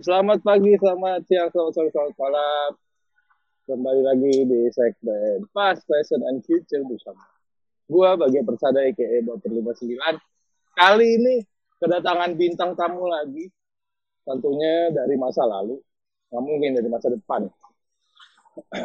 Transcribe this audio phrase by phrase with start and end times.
[0.00, 2.70] Selamat pagi, selamat siang, selamat sore, selamat malam.
[3.68, 7.20] Kembali lagi di segmen Past, Present, and Future bersama
[7.84, 10.00] gua bagian persada EKE 259.
[10.72, 11.44] Kali ini
[11.76, 13.44] kedatangan bintang tamu lagi,
[14.24, 15.76] tentunya dari masa lalu,
[16.32, 17.52] nggak mungkin dari masa depan.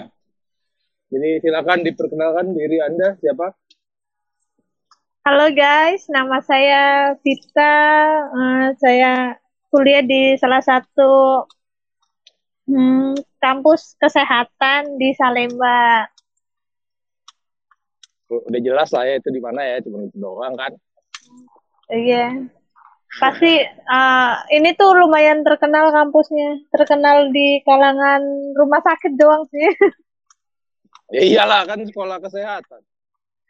[1.15, 3.55] Jadi silakan diperkenalkan diri Anda siapa?
[5.23, 7.75] Halo guys, nama saya Vita.
[8.35, 9.39] Uh, saya
[9.75, 11.43] kuliah di salah satu
[12.71, 16.07] hmm, kampus kesehatan di Salemba.
[18.31, 20.71] Udah jelas lah ya itu di mana ya, cuma itu doang kan?
[21.91, 22.47] Iya.
[23.19, 28.23] Pasti uh, ini tuh lumayan terkenal kampusnya, terkenal di kalangan
[28.55, 29.67] rumah sakit doang sih.
[31.13, 32.81] Ya iyalah kan sekolah kesehatan.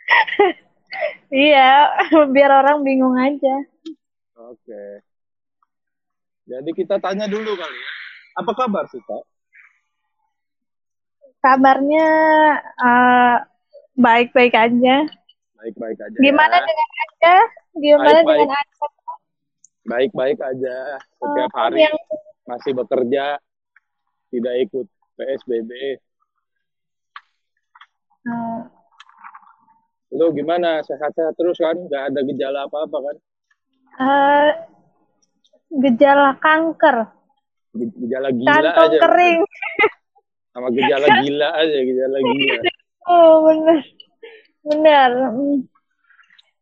[1.31, 1.88] iya,
[2.36, 3.55] biar orang bingung aja.
[4.36, 5.02] Oke.
[6.45, 7.91] Jadi kita tanya dulu kali ya.
[8.38, 9.23] Apa kabar sih, Kak?
[11.41, 12.08] Kabarnya
[12.78, 13.36] uh,
[13.95, 14.95] baik-baik aja.
[15.58, 16.17] Baik-baik aja.
[16.17, 16.66] Gimana ya.
[16.66, 17.36] dengan Anda?
[17.75, 18.39] Gimana Baik-baik.
[18.42, 18.88] dengan Anda?
[19.86, 20.75] Baik-baik aja.
[21.16, 21.97] Setiap Oh, hari yang
[22.45, 23.25] masih bekerja,
[24.30, 25.72] tidak ikut PSBB.
[28.25, 28.61] uh,
[30.14, 30.81] Lu gimana?
[30.81, 31.77] Sehat-sehat terus kan?
[31.89, 33.16] Gak ada gejala apa-apa kan?
[33.95, 34.50] uh,
[35.69, 37.09] gejala kanker,
[37.75, 38.99] Ge- Gejala gila kantong aja.
[39.03, 39.41] kering.
[40.55, 42.61] Sama gejala gila aja, gejala gila.
[43.05, 43.45] Oh.
[44.66, 45.11] Bener.
[45.30, 45.61] Hmm.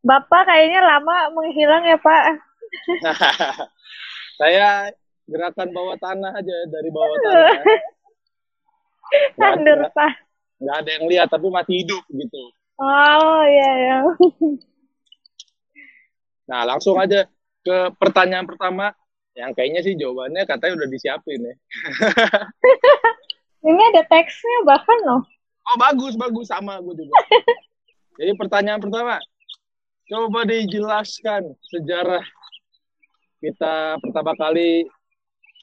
[0.03, 2.23] Bapak kayaknya lama menghilang ya, Pak.
[4.43, 4.91] Saya
[5.23, 7.63] gerakan bawah tanah aja dari bawah tanah.
[9.39, 10.11] Ada, Pak.
[10.59, 12.43] nggak ada yang lihat tapi masih hidup gitu.
[12.75, 13.97] Oh, iya, iya.
[16.43, 17.23] Nah, langsung aja
[17.63, 18.91] ke pertanyaan pertama
[19.33, 21.55] yang kayaknya sih jawabannya katanya udah disiapin ya.
[23.71, 25.23] Ini ada teksnya bahkan loh.
[25.63, 27.15] Oh, bagus, bagus sama gue juga.
[28.19, 29.17] Jadi pertanyaan pertama,
[30.11, 32.21] coba dijelaskan sejarah
[33.39, 34.85] kita pertama kali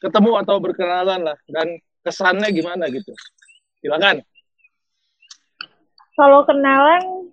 [0.00, 3.12] ketemu atau berkenalan lah dan kesannya gimana gitu.
[3.84, 4.24] Silakan.
[6.16, 7.32] Kalau kenalan,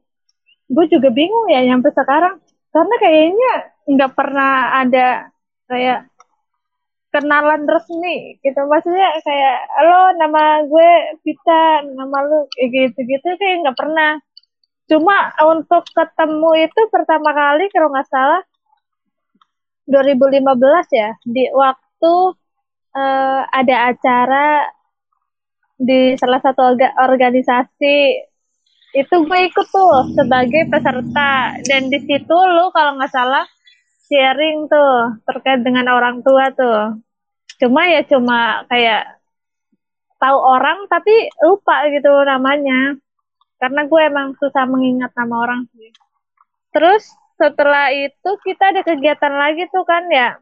[0.68, 2.40] gue juga bingung ya nyampe sekarang.
[2.76, 3.54] Karena kayaknya
[3.88, 5.32] nggak pernah ada
[5.72, 6.12] kayak
[7.12, 8.60] kenalan resmi gitu.
[8.68, 10.92] Maksudnya kayak, lo nama gue
[11.24, 14.12] Vita, nama lu kayak gitu-gitu kayak nggak pernah.
[14.88, 18.44] Cuma untuk ketemu itu pertama kali kalau nggak salah
[19.88, 20.44] 2015
[20.92, 22.14] ya, di waktu
[22.96, 24.48] eh, ada acara
[25.78, 27.98] di salah satu orga- organisasi
[28.98, 33.46] itu gue ikut tuh sebagai peserta dan di situ lu kalau nggak salah
[34.08, 37.04] sharing tuh terkait dengan orang tua tuh.
[37.60, 39.20] Cuma ya cuma kayak
[40.18, 42.96] tahu orang tapi lupa gitu namanya.
[43.58, 45.92] Karena gue emang susah mengingat nama orang sih.
[46.72, 47.04] Terus
[47.38, 50.40] setelah itu kita ada kegiatan lagi tuh kan ya.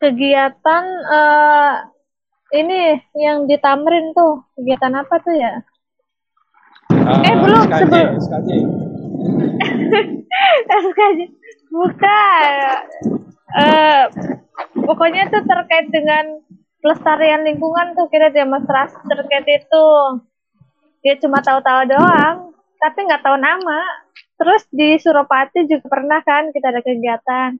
[0.00, 1.74] Kegiatan eh
[2.50, 4.46] ini yang di Tamrin tuh.
[4.58, 5.54] Kegiatan apa tuh ya?
[7.00, 8.14] Eh, belum, SKJ, sebelum.
[8.18, 8.50] SKJ.
[10.70, 11.20] SKJ
[11.70, 12.74] bukan.
[13.56, 14.04] Eh
[14.84, 16.42] pokoknya tuh terkait dengan
[16.82, 19.88] pelestarian lingkungan tuh kita demonstrasi terkait itu.
[21.00, 23.80] Dia cuma tahu-tahu doang tapi nggak tahu nama.
[24.36, 27.56] Terus di Suropati juga pernah kan kita ada kegiatan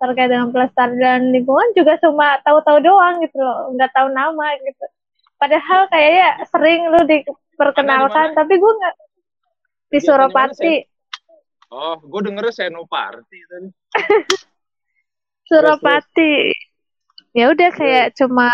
[0.00, 4.86] terkait dengan pelestarian lingkungan juga cuma tahu-tahu doang gitu loh nggak tahu nama gitu.
[5.36, 8.94] Padahal kayaknya sering lu diperkenalkan tapi gue nggak
[9.90, 10.74] di mana, Suropati
[11.70, 13.68] Oh, gue dengernya Senoparty tadi.
[15.46, 16.50] Suropati.
[17.30, 18.50] Ya udah kayak cuma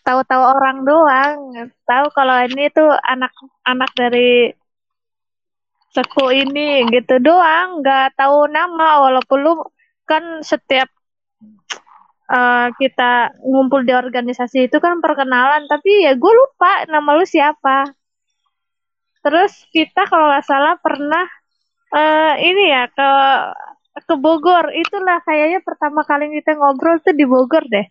[0.00, 1.36] tahu-tahu orang doang.
[1.84, 4.52] Tahu kalau ini tuh anak-anak dari
[5.92, 9.52] seku ini gitu doang, nggak tahu nama walaupun lu
[10.08, 10.88] kan setiap
[12.32, 17.92] eh, kita ngumpul di organisasi itu kan perkenalan, tapi ya gue lupa nama lu siapa.
[19.20, 21.24] Terus kita kalau nggak salah pernah
[21.94, 23.10] eh, ini ya ke
[24.08, 24.74] ke Bogor.
[24.74, 27.86] Itulah kayaknya pertama kali kita ngobrol tuh di Bogor deh.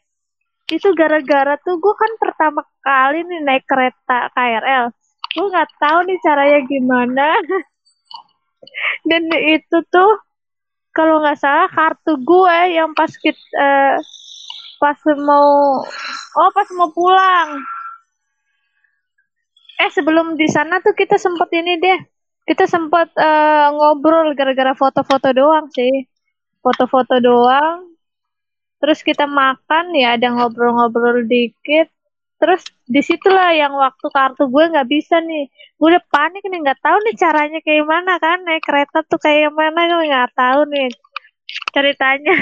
[0.67, 4.85] Itu gara-gara tuh gue kan pertama kali nih naik kereta KRL
[5.33, 7.27] gue nggak tahu nih caranya gimana.
[9.09, 10.11] Dan itu tuh
[10.93, 13.97] kalau nggak salah kartu gue yang pas kit eh,
[14.77, 15.81] pas mau
[16.37, 17.49] oh pas mau pulang.
[19.81, 21.99] Eh sebelum di sana tuh kita sempet ini deh
[22.43, 26.07] kita sempat eh, ngobrol gara-gara foto-foto doang sih.
[26.59, 27.95] Foto-foto doang.
[28.83, 31.87] Terus kita makan ya ada ngobrol-ngobrol dikit.
[32.39, 35.47] Terus di situlah yang waktu kartu gue nggak bisa nih.
[35.79, 38.43] Gue udah panik nih nggak tahu nih caranya kayak mana kan.
[38.43, 40.91] Naik kereta tuh kayak mana gue nggak tahu nih
[41.71, 42.35] ceritanya.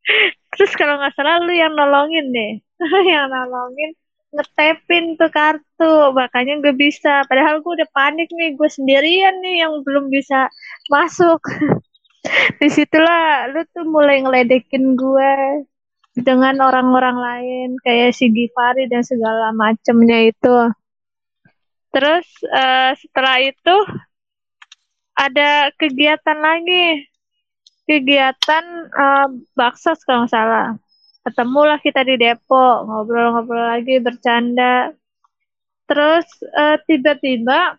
[0.52, 2.52] Terus kalau nggak salah lu yang nolongin nih.
[3.10, 3.90] Yang nolongin
[4.28, 9.80] ngetepin tuh kartu makanya gue bisa padahal gue udah panik nih gue sendirian nih yang
[9.80, 10.52] belum bisa
[10.92, 11.40] masuk
[12.60, 15.32] di situlah lu tuh mulai ngeledekin gue
[16.18, 20.56] dengan orang-orang lain kayak si Givari dan segala macamnya itu.
[21.94, 23.76] Terus uh, setelah itu
[25.18, 27.06] ada kegiatan lagi,
[27.86, 30.68] kegiatan uh, bakso kalau nggak salah.
[31.28, 34.96] Ketemulah kita di Depok, ngobrol-ngobrol lagi, bercanda.
[35.84, 36.24] Terus
[36.56, 37.76] uh, tiba-tiba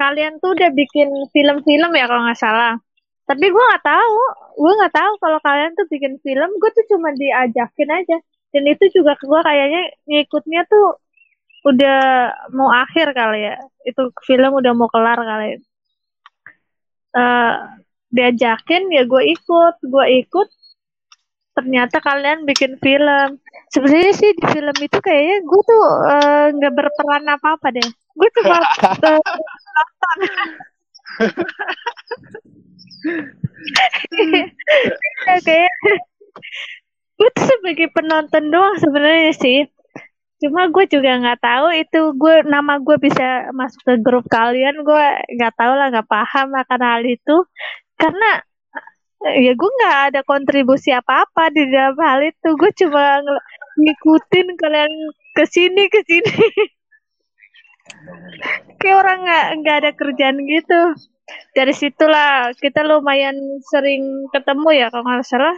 [0.00, 2.80] kalian tuh udah bikin film-film ya kalau nggak salah.
[3.28, 4.16] Tapi gue nggak tahu
[4.64, 8.16] gue nggak tahu kalau kalian tuh bikin film gue tuh cuma diajakin aja.
[8.52, 10.96] Dan itu juga gue kayaknya ngikutnya tuh
[11.68, 12.00] udah
[12.56, 13.60] mau akhir kali ya.
[13.84, 15.60] Itu film udah mau kelar kali.
[17.12, 17.76] Uh,
[18.08, 20.48] diajakin ya gue ikut gue ikut
[21.52, 23.36] ternyata kalian bikin film.
[23.72, 27.88] Sebenarnya sih di film itu kayaknya gue tuh eh, nggak uh, berperan apa apa deh.
[28.16, 29.20] Gue cuma nonton
[35.46, 35.70] kayak
[37.16, 39.66] gue tuh sebagai penonton doang sebenarnya sih.
[40.42, 45.04] Cuma gue juga nggak tahu itu gue nama gue bisa masuk ke grup kalian gue
[45.38, 47.46] nggak tahu lah nggak paham akan hal itu.
[47.96, 48.42] Karena
[49.30, 52.48] ya gue nggak ada kontribusi apa apa di dalam hal itu.
[52.58, 53.22] Gue cuma
[53.78, 54.92] ngikutin kalian
[55.36, 56.32] ke sini ke sini.
[58.82, 60.80] Kayak orang nggak nggak ada kerjaan gitu.
[61.54, 63.38] Dari situlah kita lumayan
[63.70, 65.54] sering ketemu ya kalau nggak salah.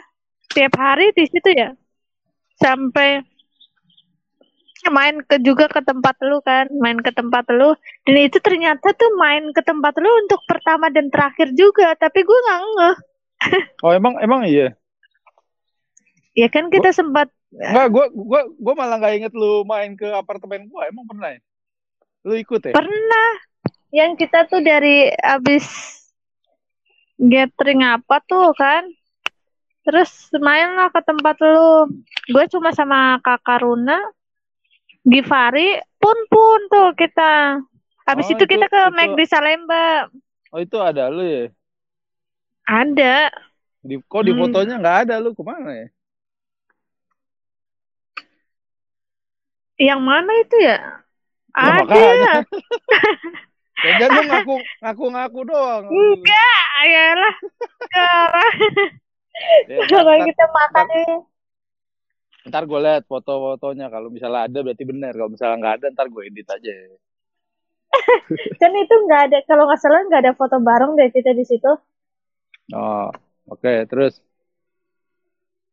[0.52, 1.72] Tiap hari di situ ya.
[2.60, 3.25] Sampai
[4.93, 7.72] main ke juga ke tempat lu kan main ke tempat lu.
[8.05, 11.96] Dan itu ternyata tuh main ke tempat lu untuk pertama dan terakhir juga.
[11.96, 12.96] Tapi gue nggak ngeh
[13.85, 14.75] oh emang emang iya?
[16.35, 20.11] Ya kan kita gua, sempat nggak gue gue gue malah nggak inget lu main ke
[20.11, 21.41] apartemen gue emang pernah ya?
[22.26, 22.73] Lu ikut ya?
[22.75, 23.31] Pernah.
[23.94, 25.67] Yang kita tuh dari abis
[27.14, 28.91] gathering apa tuh kan?
[29.87, 32.02] Terus main lah ke tempat lu.
[32.32, 34.00] Gue cuma sama kakak Runa
[35.05, 37.61] Givari pun pun tuh kita.
[38.08, 38.82] Habis oh, itu, itu kita ke.
[38.96, 40.08] McD Salemba.
[40.50, 41.44] Oh itu ada lu ya
[42.64, 43.31] ada
[43.84, 44.40] di kok di hmm.
[44.40, 45.88] fotonya nggak ada lu ke mana ya
[49.75, 50.78] yang mana itu ya,
[51.52, 52.46] ya ada
[53.84, 55.84] Jangan lu ngaku ngaku ngaku doang.
[55.90, 57.34] Enggak, ayalah.
[59.67, 61.17] Ya, Kalau kita makan ya.
[62.44, 66.22] Ntar gue liat foto-fotonya kalau misalnya ada berarti benar kalau misalnya nggak ada ntar gue
[66.28, 66.72] edit aja.
[68.60, 71.72] kan itu nggak ada kalau nggak salah nggak ada foto bareng deh kita di situ.
[72.72, 73.12] Oh
[73.50, 74.25] oke okay, terus.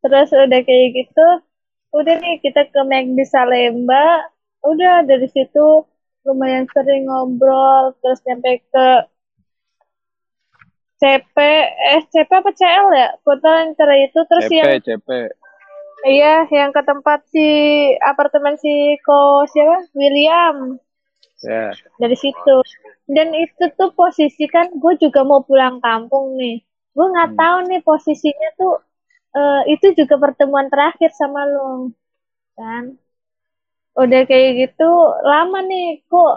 [0.02, 1.28] Terus udah kayak gitu,
[1.94, 2.82] udah nih kita ke
[3.14, 4.28] di Salemba,
[4.66, 5.86] udah dari situ
[6.26, 8.88] lumayan sering ngobrol terus sampai ke
[11.02, 11.38] CP
[11.98, 13.10] eh CP apa CL ya?
[13.26, 15.10] Yang cerai itu terus CP, yang CP
[16.02, 17.46] iya yang ke tempat si
[18.02, 19.86] apartemen si ko siapa?
[19.94, 20.78] William.
[21.42, 21.74] Ya.
[21.74, 21.98] Yeah.
[21.98, 22.56] dari situ.
[23.10, 27.40] Dan itu tuh posisi kan gue juga mau pulang kampung nih gue nggak hmm.
[27.40, 28.76] tahu nih posisinya tuh
[29.36, 31.92] uh, itu juga pertemuan terakhir sama lo
[32.56, 32.96] kan
[33.96, 34.92] udah kayak gitu
[35.24, 36.36] lama nih kok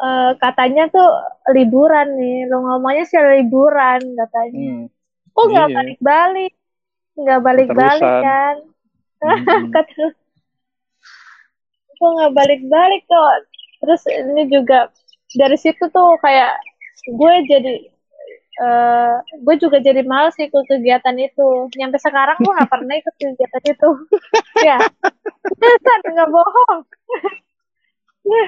[0.00, 1.08] uh, katanya tuh
[1.52, 4.86] liburan nih lo ngomongnya sih liburan katanya hmm.
[5.32, 5.76] kok nggak iya.
[5.76, 6.52] balik balik
[7.14, 8.56] nggak balik balik kan
[9.24, 9.72] hmm.
[11.96, 13.32] kok nggak balik balik kok
[13.84, 14.88] terus ini juga
[15.36, 16.56] dari situ tuh kayak
[17.04, 17.93] gue jadi
[18.60, 21.70] uh, gue juga jadi males ikut kegiatan itu.
[21.74, 23.90] Nyampe sekarang gue gak pernah ikut kegiatan itu.
[24.68, 24.78] ya,
[25.82, 26.80] kan nggak bohong.
[28.24, 28.46] ya,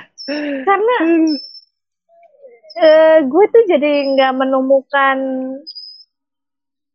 [0.65, 0.97] karena
[2.81, 5.19] uh, gue tuh jadi nggak menemukan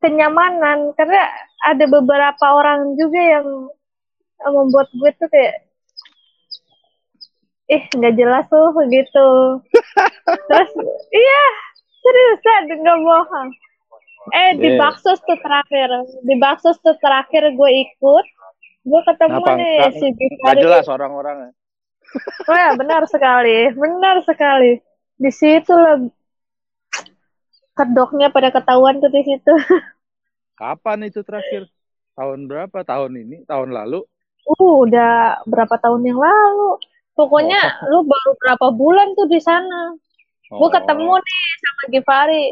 [0.02, 1.22] kenyamanan karena
[1.62, 3.48] ada beberapa orang juga yang
[4.42, 5.70] membuat gue tuh kayak
[7.70, 9.30] eh nggak jelas tuh gitu
[10.50, 10.72] terus
[11.14, 11.46] iya
[12.02, 13.50] seriusan nggak bohong.
[14.38, 14.80] Eh di yeah.
[14.82, 15.90] bakso tuh terakhir.
[16.22, 18.26] Di bakso tuh terakhir gue ikut
[18.82, 19.60] gue ketemu Kenapa?
[19.62, 20.08] nih gak, si
[20.42, 21.54] Gak jelas orang-orangnya
[22.48, 24.80] oh ya benar sekali benar sekali.
[25.22, 26.02] Di situ lah
[27.78, 29.54] kedoknya pada ketahuan tuh di situ.
[30.60, 31.70] Kapan itu terakhir?
[32.18, 32.84] Tahun berapa?
[32.86, 33.46] Tahun ini?
[33.48, 34.04] Tahun lalu?
[34.46, 36.82] Uh udah berapa tahun yang lalu.
[37.14, 37.90] Pokoknya oh.
[37.90, 39.94] lu baru berapa bulan tuh di sana
[40.52, 40.58] oh.
[40.60, 42.46] gue ketemu nih sama Givari.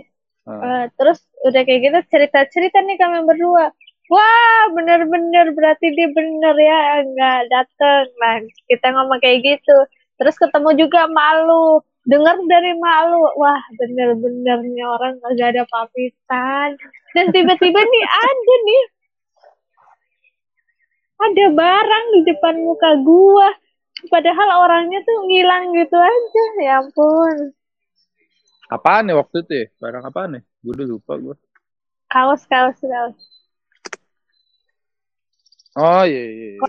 [0.50, 0.62] Hmm.
[0.66, 3.70] uh, terus udah kayak gitu cerita cerita nih kami berdua.
[4.10, 8.06] Wah bener-bener berarti dia bener ya nggak dateng.
[8.18, 9.78] Nah kita ngomong kayak gitu.
[10.18, 11.86] Terus ketemu juga malu.
[12.10, 13.22] Dengar dari malu.
[13.38, 16.74] Wah bener-benernya orang gak ada papitan.
[17.14, 18.84] Dan tiba-tiba nih ada nih.
[21.20, 23.54] Ada barang di depan muka gua.
[24.10, 26.46] Padahal orangnya tuh ngilang gitu aja.
[26.66, 27.59] Ya ampun
[28.70, 29.68] apaan nih waktu itu ya?
[29.82, 30.44] Barang apa nih?
[30.62, 31.36] Gue udah lupa gue
[32.10, 33.18] kaos kaos kaos.
[35.78, 36.62] Oh iya iya, iya.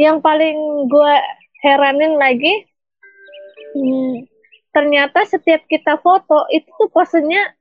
[0.00, 0.56] yang paling
[0.88, 1.14] gue
[1.60, 2.64] heranin lagi
[3.76, 4.24] hmm,
[4.72, 7.52] ternyata setiap kita foto itu tuh posenya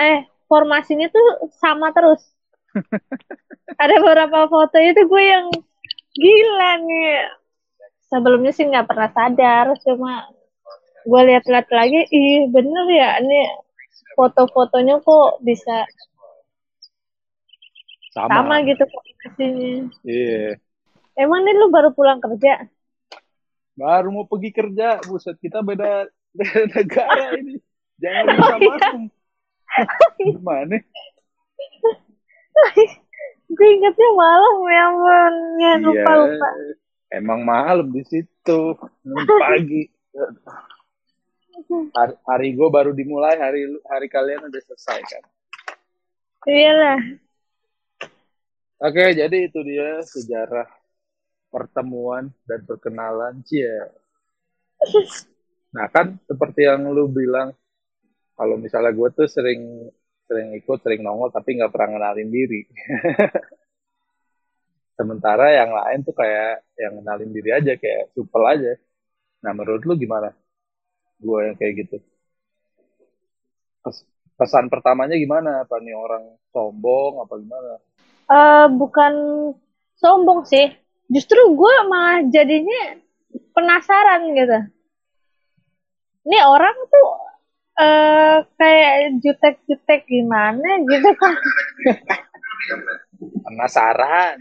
[0.00, 2.24] eh formasinya tuh sama terus.
[3.82, 5.46] Ada beberapa foto itu gue yang
[6.16, 7.12] gila nih.
[8.10, 10.26] Sebelumnya sih nggak pernah sadar cuma
[11.06, 13.40] gue lihat-lihat lagi ih bener ya ini
[14.18, 15.88] foto-fotonya kok bisa
[18.10, 20.58] sama, sama gitu formasinya iya.
[21.20, 22.64] Emang nih lu baru pulang kerja?
[23.76, 27.60] Baru mau pergi kerja buset kita beda, beda negara ini.
[28.00, 29.12] Jangan bisa masuk.
[30.16, 30.76] Gimana?
[33.50, 35.34] Gue ingetnya malam ya ampun.
[35.58, 36.48] Ya lupa iya, lupa.
[37.12, 38.60] Emang malam di situ.
[39.42, 39.92] Pagi
[41.98, 45.24] hari, hari gue baru dimulai hari hari kalian udah selesai kan?
[46.48, 47.00] Iyalah.
[48.80, 50.68] Oke jadi itu dia sejarah
[51.50, 53.90] pertemuan dan perkenalan cia
[55.76, 57.52] nah kan seperti yang lu bilang
[58.40, 59.92] kalau misalnya gue tuh sering
[60.24, 62.64] sering ikut sering nongol tapi nggak pernah kenalin diri.
[64.98, 68.72] Sementara yang lain tuh kayak yang kenalin diri aja kayak supel aja.
[69.44, 70.32] Nah menurut lu gimana
[71.20, 71.96] gue yang kayak gitu.
[74.40, 75.68] Pesan pertamanya gimana?
[75.68, 77.70] Apa nih orang sombong apa gimana?
[78.30, 79.14] Uh, bukan
[80.00, 80.72] sombong sih.
[81.12, 82.96] Justru gue malah jadinya
[83.52, 84.58] penasaran gitu.
[86.24, 87.08] Ini orang tuh
[87.80, 91.34] uh, kayak jutek-jutek gimana gitu kan?
[93.44, 94.38] Penasaran.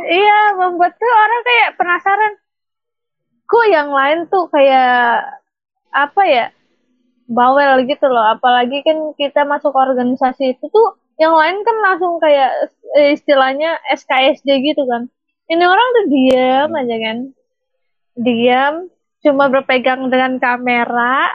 [0.00, 2.32] Iya membuat tuh orang kayak penasaran.
[3.50, 5.39] Kok yang lain tuh kayak
[5.90, 6.46] apa ya
[7.30, 8.34] bawel gitu loh.
[8.34, 14.48] Apalagi kan kita masuk organisasi itu tuh yang lain kan langsung kayak eh, istilahnya SKSD
[14.64, 15.06] gitu kan.
[15.50, 17.18] Ini orang tuh diam aja kan.
[18.18, 18.74] Diam
[19.20, 21.28] cuma berpegang dengan kamera.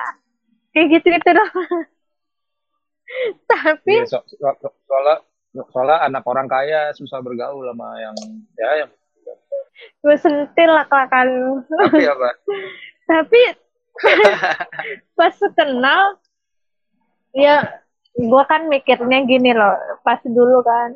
[0.76, 1.52] Kayak gitu gitu loh
[3.52, 5.24] tapi ya, so, so, so, soalnya
[5.72, 8.18] soalnya anak orang kaya susah bergaul sama yang
[8.60, 8.92] ya yang
[9.76, 11.28] gue sentil lah kelakan.
[11.68, 12.30] Tapi apa?
[13.12, 13.42] Tapi
[15.18, 16.20] pas kenal
[17.32, 17.82] ya
[18.16, 20.96] gue kan mikirnya gini loh pas dulu kan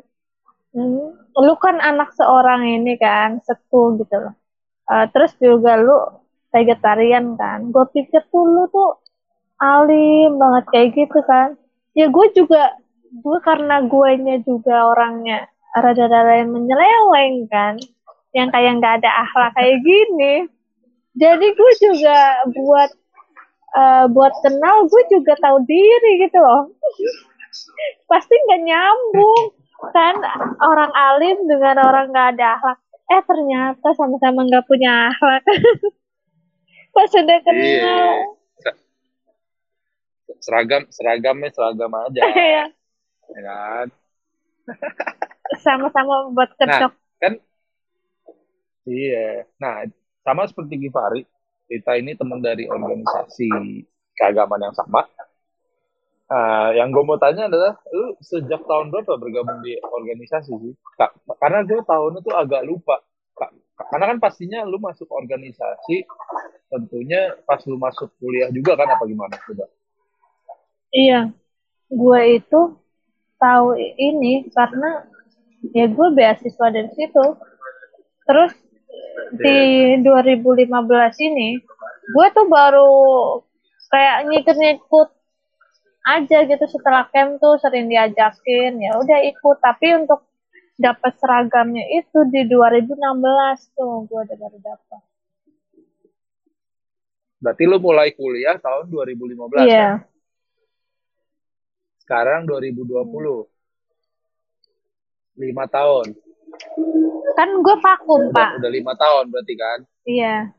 [0.74, 1.06] hmm,
[1.38, 4.34] lu kan anak seorang ini kan setu gitu loh.
[4.90, 5.94] Uh, terus juga lu
[6.50, 8.98] vegetarian kan gue pikir tuh lu tuh
[9.62, 11.54] alim banget kayak gitu kan.
[11.94, 12.74] Ya gue juga
[13.10, 17.74] gue karena gue nya juga orangnya rada-rada yang menyeleweng kan
[18.34, 20.34] yang kayak nggak ada akhlak kayak gini
[21.20, 22.90] jadi gue juga buat
[23.76, 26.72] uh, buat kenal gue juga tahu diri gitu loh.
[28.08, 29.44] Pasti nggak nyambung.
[29.92, 30.16] Kan
[30.60, 32.78] orang alim dengan orang nggak ada akhlak.
[33.10, 35.44] Eh ternyata sama-sama nggak punya akhlak.
[36.96, 37.68] Pas udah kenal.
[37.68, 38.00] Iya.
[40.40, 42.22] seragam seragamnya seragam aja.
[42.32, 42.64] Iya.
[43.30, 43.86] ya kan?
[45.64, 46.92] Sama-sama buat kecok.
[46.96, 47.34] nah, kan?
[48.88, 49.44] Iya.
[49.60, 49.84] Nah
[50.22, 51.22] sama seperti Givari
[51.70, 53.48] kita ini teman dari organisasi
[54.18, 55.06] keagamaan yang sama
[56.30, 60.74] Uh, yang gue mau tanya adalah, lu sejak tahun berapa bergabung di organisasi sih?
[61.42, 63.02] Karena gue tahun itu agak lupa.
[63.90, 66.06] Karena kan pastinya lu masuk organisasi,
[66.70, 69.34] tentunya pas lu masuk kuliah juga kan apa gimana?
[69.42, 69.66] Coba.
[70.94, 71.34] Iya,
[71.90, 72.60] gue itu
[73.34, 75.10] tahu ini karena
[75.74, 77.26] ya gue beasiswa dari situ.
[78.22, 78.54] Terus
[79.36, 79.58] di
[80.02, 80.66] 2015
[81.28, 81.58] ini,
[82.10, 82.92] gue tuh baru
[83.90, 85.08] kayak nyikut-nyikut
[86.00, 90.24] aja gitu setelah camp tuh sering diajakin ya udah ikut tapi untuk
[90.80, 95.02] dapat seragamnya itu di 2016 tuh gue udah baru dapat.
[97.40, 100.00] Berarti lu mulai kuliah tahun 2015 yeah.
[100.00, 100.08] kan?
[102.00, 102.80] Sekarang 2020.
[102.80, 103.44] Hmm.
[105.40, 106.12] lima tahun
[107.34, 108.50] kan gue vakum udah, pak.
[108.60, 109.78] udah lima tahun berarti kan?
[110.04, 110.52] Iya.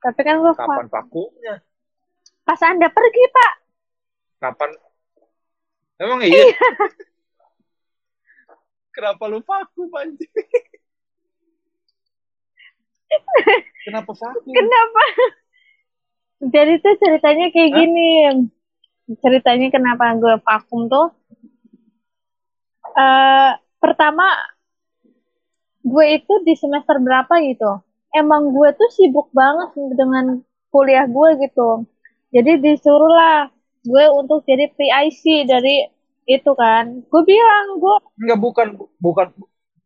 [0.00, 1.28] Tapi kan gue kapan vakum.
[1.28, 1.60] vakumnya?
[2.46, 3.52] Pas anda pergi pak.
[4.40, 4.70] Kapan?
[6.00, 6.44] Emang iya?
[8.96, 10.28] Kenapa lu vakum anjing?
[13.86, 14.52] Kenapa vakum?
[14.54, 15.02] Kenapa?
[16.40, 17.78] Jadi tuh ceritanya kayak Hah?
[17.84, 18.10] gini.
[19.20, 21.12] Ceritanya kenapa gue vakum tuh?
[22.96, 24.24] Eh pertama
[25.80, 27.80] gue itu di semester berapa gitu?
[28.12, 31.86] Emang gue tuh sibuk banget dengan kuliah gue gitu.
[32.30, 33.50] Jadi disuruh lah
[33.82, 35.86] gue untuk jadi PIC dari
[36.28, 37.02] itu kan.
[37.08, 38.68] Gue bilang gue Enggak bukan
[39.00, 39.28] bukan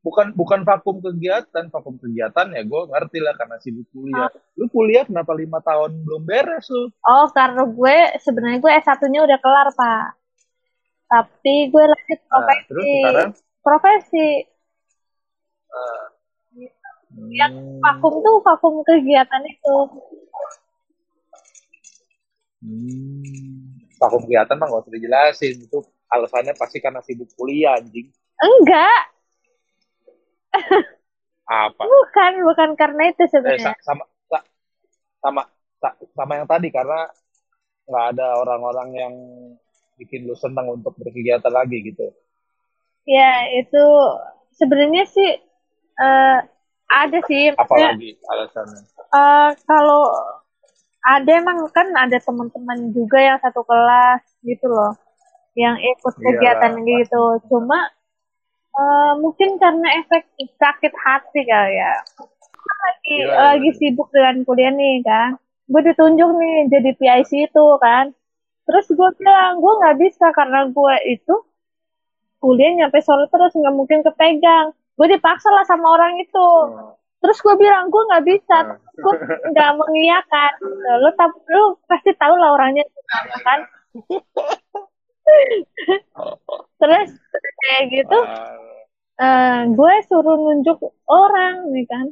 [0.04, 1.68] bukan bukan vakum kegiatan.
[1.72, 4.28] Vakum kegiatan ya gue ngerti lah karena sibuk kuliah.
[4.56, 6.90] Lu kuliah kenapa lima tahun belum beres lu?
[7.06, 10.06] Oh karena gue sebenarnya gue S 1 nya udah kelar pak.
[11.08, 12.66] Tapi gue lanjut nah, profesi.
[12.68, 13.30] terus sekarang?
[13.64, 14.26] Profesi
[17.34, 19.76] Yang hmm, vakum tuh vakum kegiatan itu.
[22.64, 23.62] Hmm,
[24.00, 25.54] vakum kegiatan mah gak usah dijelasin.
[25.66, 25.78] Itu
[26.10, 28.10] alasannya pasti karena sibuk kuliah anjing.
[28.42, 29.02] Enggak.
[31.44, 31.82] Apa?
[31.82, 33.74] Bukan bukan karena itu eh, sebenarnya.
[33.76, 34.48] sa- sama sa-
[35.20, 35.42] sama
[35.78, 37.04] sa- sama yang tadi karena
[37.84, 39.14] nggak ada orang-orang yang
[40.00, 42.10] bikin lu senang untuk berkegiatan lagi gitu.
[43.04, 43.84] Ya itu
[44.56, 45.43] sebenarnya sih
[46.00, 46.38] eh,
[47.00, 48.82] ada sih apalagi alasannya?
[49.14, 50.02] eh, kalau
[51.04, 54.92] ada emang kan ada teman-teman juga yang satu kelas gitu loh
[55.62, 57.24] yang ikut Iyalah, kegiatan gitu.
[57.50, 57.78] Cuma
[58.80, 60.22] eh, mungkin karena efek
[60.60, 61.92] sakit hati kali ya.
[62.84, 63.76] Lagi Iya, lagi iya.
[63.78, 65.30] sibuk dengan kuliah nih kan.
[65.70, 68.06] Gue ditunjuk nih jadi PIC itu kan.
[68.66, 71.34] Terus gue bilang gue nggak bisa karena gue itu
[72.42, 76.48] kuliah nyampe sore terus nggak mungkin kepegang gue dipaksa lah sama orang itu.
[77.24, 78.58] Terus gue bilang gue nggak bisa.
[78.62, 78.78] Hmm.
[79.00, 79.14] gue
[79.50, 80.52] nggak mengiyakan.
[81.02, 82.84] Lo tau lo pasti tahu lah orangnya
[83.42, 83.60] kan?
[86.80, 87.08] Terus
[87.64, 88.18] kayak gitu
[89.14, 92.06] eh gue suruh nunjuk orang nih kan?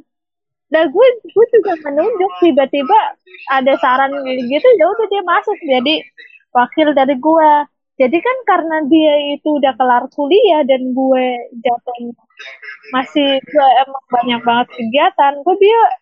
[0.71, 2.99] Dan gue gue juga menunjuk tiba-tiba
[3.53, 6.01] ada saran gitu ya udah dia masuk jadi
[6.55, 7.51] wakil dari gue
[7.99, 11.25] jadi kan karena dia itu udah kelar kuliah dan gue
[11.61, 12.13] jatuh
[12.91, 15.93] masih gue emang banyak banget kegiatan gue bilang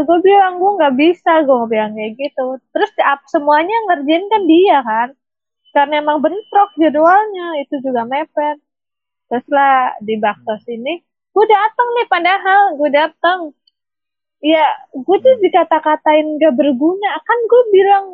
[0.00, 2.46] gue bilang gue nggak bisa gue bilang kayak gitu.
[2.72, 5.08] Terus up semuanya ngerjain kan dia kan.
[5.72, 8.60] Karena emang bentrok jadwalnya itu juga mepet.
[9.28, 11.00] Terus lah di Baktos ini
[11.32, 13.38] gue datang nih padahal gue datang
[14.44, 17.10] ya gue tuh dikata-katain gak berguna.
[17.24, 18.04] Kan gue bilang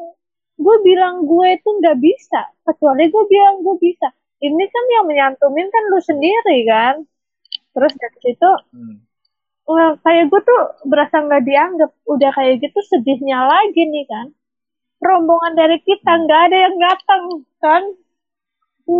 [0.58, 2.40] gue bilang gue itu nggak bisa.
[2.66, 4.08] Kecuali gue bilang gue bisa.
[4.38, 6.94] Ini kan yang menyantumin kan lu sendiri kan?
[7.74, 8.96] Terus dari situ Hmm.
[9.68, 11.90] wah, kayak gue tuh berasa nggak dianggap.
[12.12, 14.26] Udah kayak gitu sedihnya lagi nih kan?
[15.02, 17.22] Rombongan dari kita nggak ada yang datang
[17.62, 17.82] kan?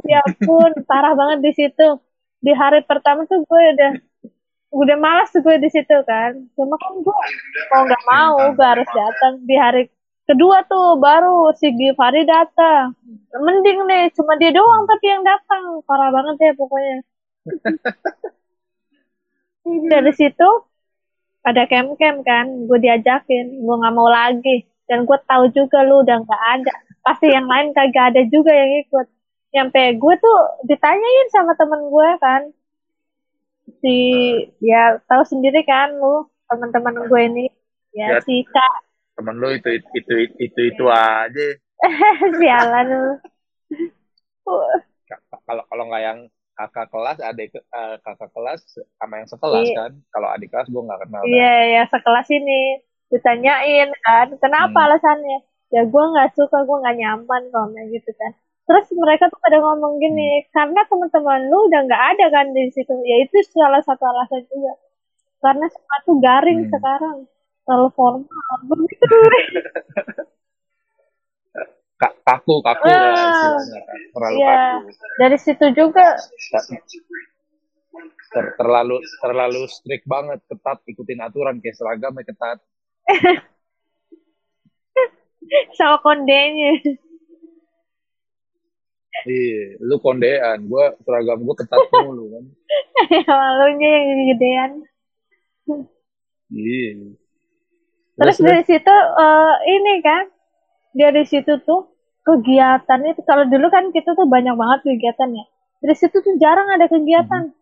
[0.06, 1.88] Ya pun parah banget di situ.
[2.44, 3.92] Di hari pertama tuh gue udah
[4.80, 6.32] udah malas gue di situ kan?
[6.56, 7.16] Cuma kan gue
[7.72, 9.82] mau nggak mau gue harus datang di hari
[10.28, 12.92] kedua tuh baru si Givari datang.
[13.32, 15.80] Mending nih cuma dia doang tapi yang datang.
[15.88, 16.96] Parah banget ya pokoknya.
[19.92, 20.48] Dari situ
[21.48, 23.46] ada camp camp kan gue diajakin.
[23.64, 24.68] Gue nggak mau lagi.
[24.88, 26.74] Dan gue tahu juga lu udah nggak ada.
[27.04, 29.06] Pasti yang lain kagak ada juga yang ikut.
[29.48, 30.38] Nyampe gue tuh
[30.68, 32.42] ditanyain sama temen gue kan.
[33.80, 33.96] Si
[34.64, 37.46] ya tahu sendiri kan lu teman-teman gue ini.
[37.96, 38.20] Ya Ya.
[38.24, 38.88] si kak
[39.18, 41.46] temen lu itu itu itu itu, itu aja.
[42.38, 43.12] Sialan lu.
[45.11, 46.18] Ka- kalau kalau nggak yang
[46.54, 48.62] kakak kelas adik eh, kakak kelas
[48.98, 49.76] sama yang sekelas Iya.
[49.76, 49.92] kan.
[50.14, 52.78] Kalau adik kelas gue nggak kenal iya ya sekelas ini.
[53.11, 54.87] Ditanyain kan kenapa Hmm.
[54.87, 55.38] alasannya?
[55.74, 58.33] Ya gue nggak suka gue nggak nyaman kalau gitu kan.
[58.68, 62.92] Terus mereka tuh pada ngomong gini karena teman-teman lu udah nggak ada kan di situ.
[63.02, 64.76] Ya itu salah satu alasan juga.
[65.40, 66.72] Karena semua tuh garing Hmm.
[66.74, 67.16] sekarang
[67.68, 69.04] terlalu formal begitu
[71.98, 72.94] Ka- kaku kaku Ah.
[72.94, 73.98] lah istilahnya kan.
[74.14, 74.54] Terlalu Iya.
[74.54, 74.78] kaku.
[75.18, 76.07] Dari situ juga
[78.28, 82.59] Ter- terlalu terlalu strict banget ketat ikutin aturan kayak seragamnya ketat.
[85.74, 86.76] Sama kondenya
[89.26, 92.44] iya lu kondean gue seragam gue ketat mulu kan.
[93.26, 94.70] Malunya yang gedean.
[96.48, 97.18] Iya
[98.18, 100.24] terus dari situ eh, ini kan
[100.92, 101.94] dari situ tuh
[102.26, 105.44] kegiatan itu kalau dulu kan kita tuh banyak banget kegiatan ya
[105.81, 107.54] dari situ tuh jarang ada kegiatan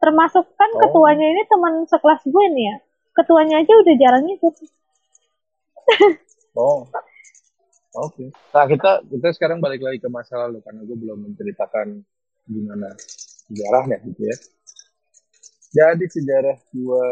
[0.00, 0.80] termasuk kan Oh.
[0.86, 2.76] ketuanya ini teman sekelas gue nih ya
[3.16, 4.54] ketuanya aja udah jarang ikut
[6.56, 6.88] Oh.
[7.96, 8.32] Oke.
[8.52, 12.00] Nah, kita kita sekarang balik lagi ke masa lalu karena gue belum menceritakan
[12.48, 12.92] gimana
[13.48, 14.36] sejarahnya gitu ya.
[15.76, 17.06] Jadi sejarah gue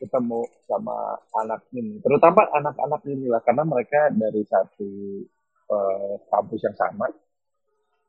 [0.00, 0.96] ketemu sama
[1.44, 4.88] anak ini, terutama anak-anak ini lah karena mereka dari satu
[5.70, 7.06] eh, kampus yang sama,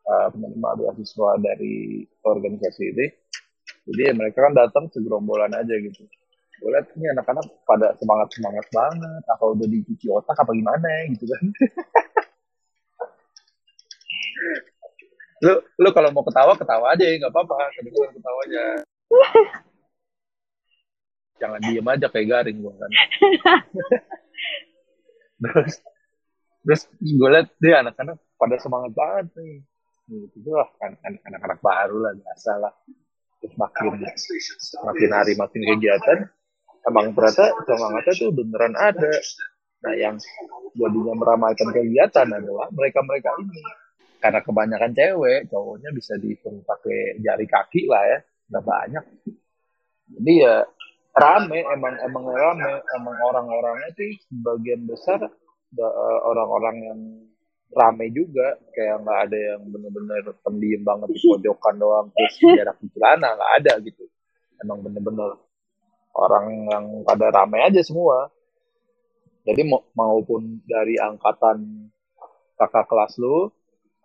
[0.08, 3.06] eh, menerima beasiswa dari organisasi ini.
[3.92, 6.08] Jadi ya mereka kan datang segerombolan aja gitu.
[6.62, 11.44] Gue liat ini anak-anak pada semangat-semangat banget, apa udah dicuci otak apa gimana gitu kan.
[15.42, 18.66] lu lu kalau mau ketawa ketawa aja ya nggak apa-apa kedengeran ketawanya
[21.42, 22.92] jangan diem aja kayak garing gua kan.
[25.42, 25.74] Terus
[26.62, 29.66] terus gue liat dia anak-anak pada semangat banget nih.
[30.06, 32.70] Gitu lah kan an- anak-anak baru lah biasa lah.
[33.42, 34.06] Terus makin
[34.86, 36.30] makin hari makin kegiatan
[36.86, 39.14] emang ternyata semangatnya tuh beneran ada.
[39.82, 40.16] Nah yang
[40.78, 43.62] jadinya meramaikan kegiatan adalah mereka-mereka ini.
[44.22, 48.18] Karena kebanyakan cewek cowoknya bisa dihitung pakai jari kaki lah ya
[48.54, 49.06] nggak banyak.
[50.12, 50.62] Jadi ya
[51.12, 55.20] rame emang emang rame emang orang-orangnya sih sebagian besar
[55.76, 57.00] eh, orang-orang yang
[57.72, 58.60] rame juga.
[58.76, 63.52] Kayak nggak ada yang bener-bener pendiam banget di pojokan doang terus jarak di celana nggak
[63.64, 64.04] ada gitu.
[64.62, 65.32] Emang bener-bener
[66.16, 68.30] orang yang pada rame aja semua.
[69.42, 71.90] Jadi mau- maupun dari angkatan
[72.62, 73.50] kakak kelas lu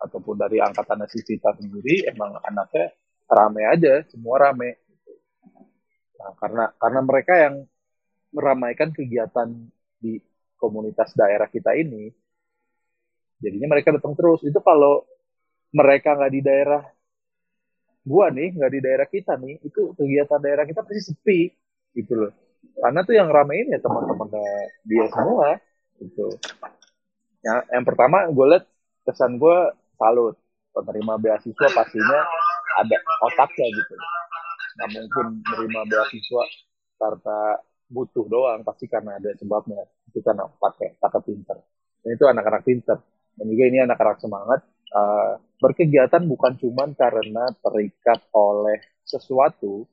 [0.01, 2.89] ataupun dari angkatan si Vita sendiri emang anaknya
[3.29, 4.81] rame aja semua rame
[6.17, 7.55] nah, karena karena mereka yang
[8.33, 9.49] meramaikan kegiatan
[9.97, 10.19] di
[10.57, 12.11] komunitas daerah kita ini
[13.41, 14.41] jadinya mereka datang terus.
[14.43, 15.05] Itu kalau
[15.71, 16.83] mereka nggak di daerah
[18.07, 21.39] gua nih nggak di daerah kita nih itu kegiatan daerah kita pasti sepi
[21.93, 22.31] gitu loh.
[22.77, 24.29] Karena tuh yang ramein ya teman-teman
[24.85, 25.57] dia semua
[25.97, 26.27] gitu.
[27.41, 28.65] Ya, yang pertama gue liat
[29.07, 29.57] kesan gue
[29.97, 30.35] salut.
[30.77, 32.21] Penerima beasiswa pastinya
[32.77, 33.97] ada otaknya gitu
[34.77, 36.43] nggak mungkin menerima beasiswa
[37.01, 37.39] karena
[37.87, 39.81] butuh doang pasti karena ada sebabnya.
[40.11, 41.57] Itu kan pakai kata pinter.
[42.03, 42.97] Dan itu anak-anak pinter.
[43.33, 44.61] Dan juga ini anak-anak semangat.
[44.87, 49.83] Eh, berkegiatan bukan cuman karena terikat oleh sesuatu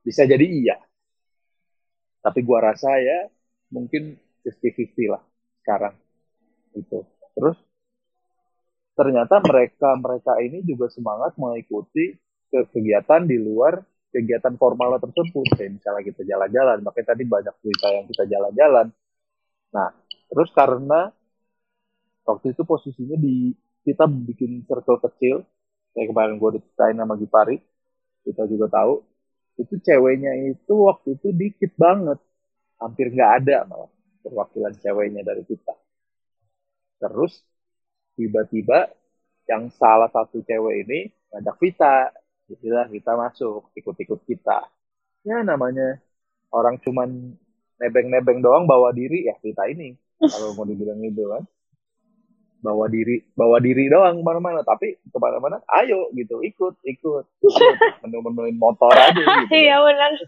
[0.00, 0.76] bisa jadi iya.
[2.22, 3.28] Tapi gua rasa ya
[3.74, 4.16] mungkin
[4.46, 5.22] 50-50 lah
[5.62, 5.94] sekarang.
[6.78, 7.04] Itu
[7.36, 7.60] terus
[8.96, 12.16] ternyata mereka mereka ini juga semangat mengikuti
[12.48, 13.76] ke kegiatan di luar
[14.14, 18.86] kegiatan formal tersebut kayak misalnya kita jalan-jalan makanya tadi banyak cerita yang kita jalan-jalan.
[19.74, 19.88] Nah
[20.26, 21.00] terus karena
[22.26, 23.54] waktu itu posisinya di
[23.86, 25.46] kita bikin circle kecil
[25.94, 27.56] kayak kemarin gue diceritain sama Gipari
[28.26, 29.06] kita juga tahu
[29.56, 32.18] itu ceweknya itu waktu itu dikit banget
[32.76, 33.88] hampir nggak ada malah
[34.20, 35.74] perwakilan ceweknya dari kita.
[37.00, 37.40] Terus
[38.18, 38.90] tiba-tiba
[39.46, 42.10] yang salah satu cewek ini ngajak Vita
[42.46, 44.70] jadilah kita masuk ikut-ikut kita.
[45.26, 45.98] Ya namanya
[46.54, 47.34] orang cuman
[47.82, 49.26] nebeng-nebeng doang bawa diri.
[49.26, 51.42] Ya Vita ini kalau mau dibilang itu kan.
[52.56, 54.62] Bawa diri bawa diri doang ke mana-mana.
[54.62, 56.40] Tapi ke mana-mana ayo gitu.
[56.42, 57.24] Ikut ikut.
[58.06, 59.54] Menu-menuin motor aja gitu.
[59.66, 60.12] Iya benar.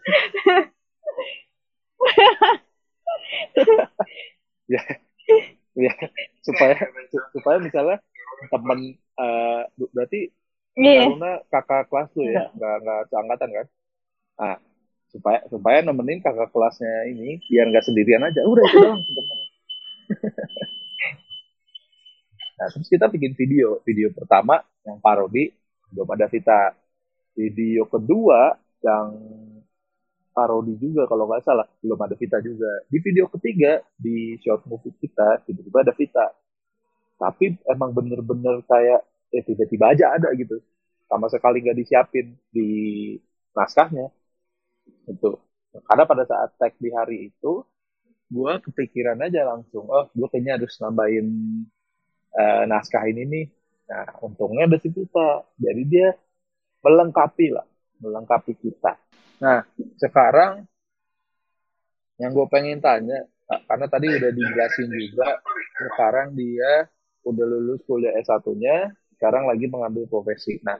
[4.68, 4.84] Ya
[5.72, 5.92] ya.
[6.44, 6.76] Supaya
[7.32, 7.96] supaya misalnya
[8.52, 9.62] temen eh,
[9.96, 10.28] berarti
[10.78, 11.10] iya.
[11.10, 13.66] Karuna kakak kelas tuh ya nggak nggak seangkatan kan?
[14.38, 14.56] Ah
[15.08, 18.40] supaya supaya nemenin kakak kelasnya ini biar nggak sendirian aja.
[18.46, 19.46] Udah itu doang sebenarnya.
[22.58, 23.78] Nah terus kita bikin video.
[23.86, 25.46] Video pertama yang parodi
[25.94, 26.74] belum ada Vita
[27.38, 28.50] video kedua
[28.82, 29.14] yang
[30.34, 32.82] parodi juga kalau nggak salah belum ada Vita juga.
[32.90, 36.26] Di video ketiga di short movie kita tiba-tiba ada Vita
[37.18, 39.02] tapi emang bener-bener kayak
[39.34, 40.60] eh tiba-tiba aja ada gitu.
[41.08, 42.68] Sama sekali nggak disiapin di
[43.56, 44.08] naskahnya.
[45.08, 45.40] Itu
[45.84, 47.64] karena pada saat tag di hari itu
[48.28, 51.26] gue kepikiran aja langsung oh gue kayaknya harus nambahin
[52.36, 53.46] eh, naskah ini nih.
[53.88, 55.44] Nah untungnya ada si Vita.
[55.56, 56.08] Jadi dia
[56.84, 57.66] melengkapi lah
[57.98, 58.96] melengkapi kita.
[59.42, 59.64] Nah
[59.98, 60.66] sekarang
[62.18, 65.40] yang gue pengen tanya karena tadi udah dijelasin juga
[65.78, 66.90] sekarang dia
[67.24, 70.62] udah lulus kuliah S1-nya sekarang lagi mengambil profesi.
[70.62, 70.78] Nah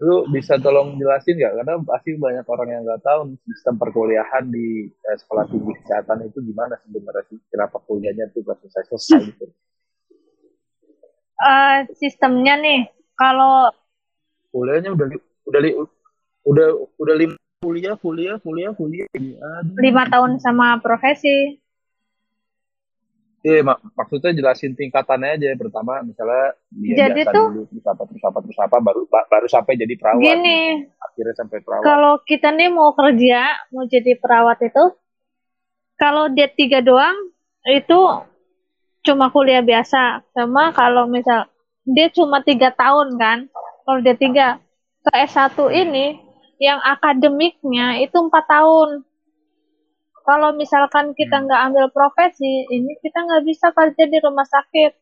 [0.00, 1.52] lu bisa tolong jelasin nggak?
[1.60, 6.40] Karena pasti banyak orang yang nggak tahu sistem perkuliahan di eh, sekolah tinggi kesehatan itu
[6.40, 7.38] gimana sebenarnya sih?
[7.52, 9.44] Kenapa kuliahnya tuh nggak selesai selesai gitu?
[11.36, 13.68] Eh, sistemnya nih kalau
[14.52, 15.76] kuliahnya udah li- udah li-
[16.48, 19.08] udah udah lima kuliah kuliah kuliah kuliah.
[19.80, 21.60] lima tahun sama profesi
[23.46, 25.54] Iya, mak maksudnya jelasin tingkatannya aja.
[25.54, 29.28] Pertama, misalnya dia Jadi biasa tuh- dulu, terus apa, terus apa, terus apa, baru ba-
[29.30, 30.18] baru sampai jadi perawat.
[30.18, 30.58] gini
[30.98, 31.84] Akhirnya sampai perawat.
[31.84, 34.84] kalau kita nih mau kerja mau jadi perawat itu
[35.94, 37.14] kalau dia tiga doang
[37.64, 38.00] itu
[39.00, 41.46] cuma kuliah biasa sama kalau misal
[41.84, 43.38] dia cuma tiga tahun kan
[43.80, 44.58] kalau dia tiga
[45.00, 46.18] ke S1 ini
[46.58, 49.06] yang akademiknya itu empat tahun
[50.26, 51.46] kalau misalkan kita Hmm.
[51.46, 54.92] nggak ambil profesi ini kita nggak bisa kerja di rumah sakit.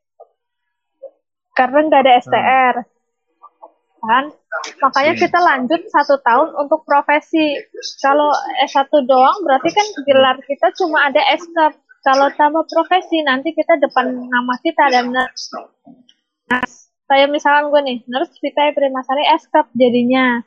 [1.56, 2.74] Karena nggak ada STR
[4.04, 4.24] kan?
[4.84, 5.22] Makanya Hmm.
[5.24, 7.56] kita lanjut satu tahun untuk profesi.
[8.04, 8.30] Kalau
[8.68, 11.72] S1 doang berarti kan gelar kita cuma ada S-Cup
[12.04, 16.60] kalau tambah profesi nanti kita depan nama kita dan nah,
[17.08, 20.44] kayak misalkan gue nih nurse Vita Primasari S-Cup jadinya.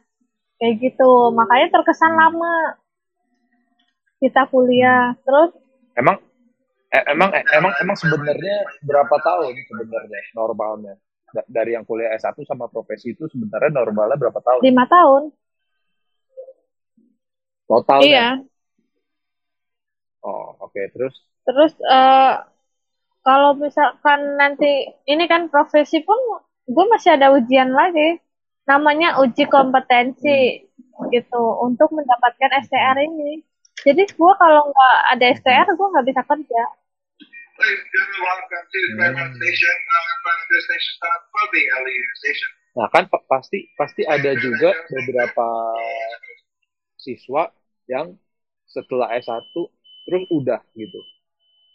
[0.61, 1.33] Kayak gitu.
[1.33, 2.77] Makanya terkesan lama
[4.17, 5.53] kita kuliah terus
[5.97, 6.17] Emang
[6.93, 10.93] eh, emang eh, emang emang sebenarnya berapa tahun sebenarnya normalnya
[11.27, 14.61] Da- dari yang kuliah S1 sama profesi itu sebenarnya normalnya berapa tahun?
[14.63, 15.23] lima tahun
[17.67, 18.07] Totalnya.
[18.07, 18.27] iya
[20.23, 20.81] Oh, oke.
[20.91, 21.13] Terus
[21.47, 22.33] Terus eh
[23.23, 26.15] kalau misalkan nanti ini kan profesi pun
[26.67, 28.19] gue masih ada ujian lagi.
[28.67, 30.67] Namanya uji kompetensi
[31.15, 33.39] gitu untuk mendapatkan STR ini.
[33.87, 36.61] Jadi gue kalau nggak ada STR gue nggak bisa kerja.
[42.19, 42.51] Station.
[42.75, 45.47] Nah kan pa- pasti pasti ada juga beberapa
[46.99, 47.47] siswa
[47.87, 48.11] yang
[48.67, 49.55] setelah S1
[50.03, 50.99] terus udah gitu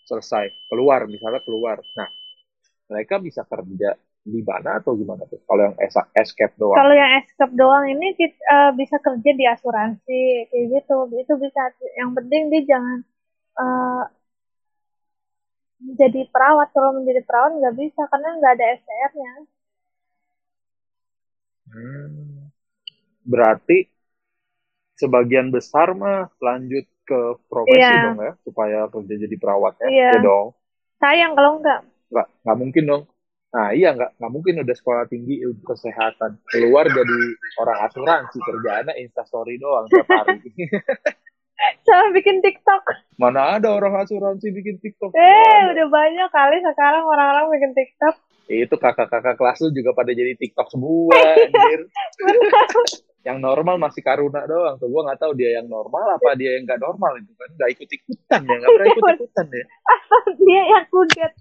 [0.05, 1.81] selesai keluar misalnya keluar.
[1.96, 2.12] Nah
[2.92, 5.43] mereka bisa kerja di mana atau gimana tuh?
[5.43, 5.77] Kalau yang
[6.15, 6.79] escape doang.
[6.79, 10.97] Kalau yang escape doang ini kita, eh, bisa kerja di asuransi kayak gitu.
[11.19, 11.61] Itu bisa.
[11.99, 12.99] Yang penting dia jangan
[13.53, 14.05] eh,
[15.99, 16.71] jadi perawat.
[16.71, 19.33] Kalau menjadi perawat nggak bisa karena nggak ada STR-nya.
[21.73, 22.53] Hmm.
[23.27, 23.89] Berarti
[24.95, 28.07] sebagian besar mah lanjut ke profesi Iya.
[28.07, 30.11] dong ya supaya kerja jadi perawat ya, Iya.
[30.15, 30.47] Ya dong.
[31.03, 31.81] Sayang kalau nggak.
[32.13, 33.03] nggak nggak mungkin dong
[33.53, 36.41] nah iya nggak nggak mungkin udah sekolah tinggi ilmu kesehatan.
[36.49, 37.21] Keluar jadi
[37.61, 40.41] orang asuransi kerjaannya instastory doang tiap hari.
[41.87, 42.83] Sama bikin TikTok.
[43.21, 45.15] mana ada orang asuransi bikin tiktok?
[45.15, 48.17] Eh, udah banyak kali sekarang orang-orang bikin TikTok.
[48.51, 51.87] itu kakak-kakak kelas lu juga pada jadi tiktok semua anjir.
[53.23, 54.83] Yang normal masih karuna doang.
[54.83, 57.49] Tuh gua nggak tahu dia yang normal apa dia yang nggak normal itu kan.
[57.55, 59.65] Nggak ikut ikutan ya nggak pernah ikut ikutan ya.
[60.43, 61.33] Dia yang kudet.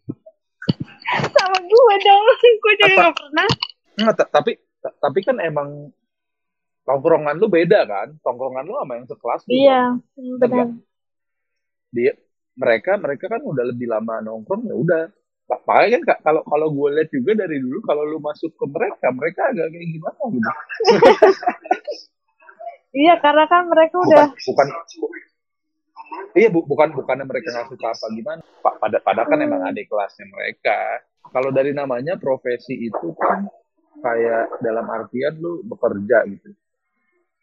[1.09, 2.23] Sama gue dong.
[2.61, 3.47] Gue juga nggak pernah.
[3.97, 5.91] Nggak, ta- tapi ta- tapi kan emang
[6.81, 9.81] tongkrongan lu beda kan tongkrongan lu sama yang sekelas lu Iya,
[10.17, 10.37] dong.
[10.41, 10.67] benar.
[11.91, 12.11] dia
[12.51, 15.03] mereka mereka kan udah lebih lama nongkrong ya udah
[15.45, 19.07] Pa- makanya kan kalau kalau gue lihat juga dari dulu kalau lu masuk ke mereka
[19.11, 20.51] mereka agak kayak gimana gitu
[22.91, 24.67] Iya, karena kan mereka bukan udah bukan
[26.33, 29.47] iya bu, bukan bukannya mereka nggak suka apa gimana pak pada pada kan Hmm.
[29.47, 30.79] emang adik kelasnya mereka
[31.31, 33.47] kalau dari namanya profesi itu kan
[34.01, 36.51] kayak dalam artian lu bekerja gitu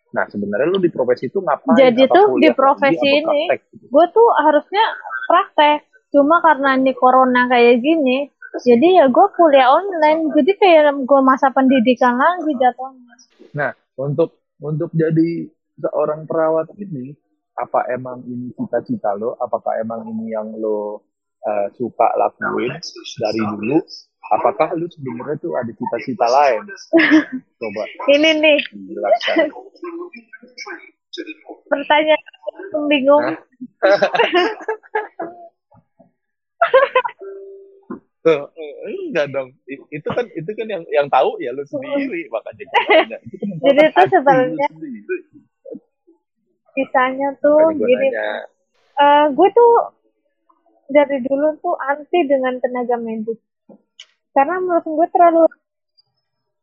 [0.09, 3.93] nah sebenarnya lu di profesi itu ngapain Jadi tuh di profesi apa ini, gitu?
[3.93, 4.85] gue tuh harusnya
[5.29, 5.85] praktek.
[6.09, 8.33] Cuma karena ini corona kayak gini,
[8.65, 10.33] jadi ya gue kuliah online.
[10.33, 13.15] Jadi kayak gue masa pendidikan lagi jatuhnya.
[13.53, 15.45] Nah, untuk untuk jadi
[15.77, 17.13] seorang perawat ini,
[17.59, 19.35] apa emang ini cita-cita lo?
[19.43, 21.03] Apakah emang ini yang lo
[21.43, 22.73] eh, suka lakuin
[23.19, 23.79] dari dulu?
[24.29, 26.63] Apakah lu sebenarnya tuh ada cita-cita lain?
[27.59, 29.49] Coba Ini nih jelaskan.
[31.67, 32.23] pertanyaan
[32.87, 33.25] bingung.
[38.23, 38.73] Tuh, eh,
[39.09, 39.49] enggak dong.
[39.67, 42.65] Itu kan itu kan yang yang tahu ya lu sendiri, makanya.
[43.27, 44.71] Itu kan Jadi lu sebenarnya-.
[46.79, 48.47] Kisahnya tuh gini, nanya.
[49.03, 49.73] eh gue tuh
[50.87, 53.39] dari dulu tuh anti dengan tenaga medis.
[54.31, 55.43] Karena menurut gue terlalu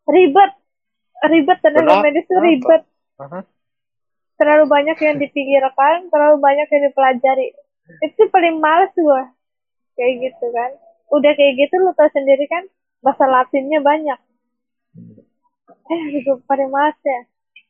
[0.07, 0.51] ribet.
[1.25, 2.03] Ribet tenaga Kenapa?
[2.07, 2.81] medis tuh ribet.
[3.19, 3.39] Aha.
[4.35, 7.55] Terlalu banyak yang dipikirkan, terlalu banyak yang dipelajari.
[8.03, 9.23] Itu paling males gue.
[9.99, 10.71] Kayak gitu kan.
[11.11, 12.63] Udah kayak gitu lu tau sendiri kan,
[12.99, 14.19] bahasa latinnya banyak.
[15.85, 17.19] Eh, gue paling males ya.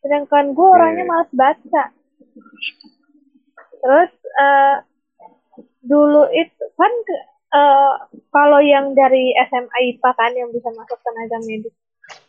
[0.02, 1.84] Sedangkan gue orangnya males baca.
[3.82, 4.76] Terus eh
[5.86, 6.94] dulu itu kan
[7.54, 7.94] eh,
[8.34, 11.76] kalau yang dari SMA IPA kan yang bisa masuk tenaga medis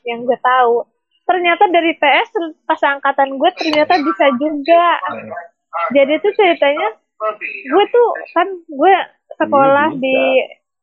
[0.05, 0.85] yang gue tahu
[1.27, 2.31] ternyata dari PS
[2.65, 4.87] pas angkatan gue ternyata bisa juga.
[5.93, 6.89] Jadi tuh ceritanya
[7.43, 8.95] gue tuh kan gue
[9.37, 10.17] sekolah Iya, di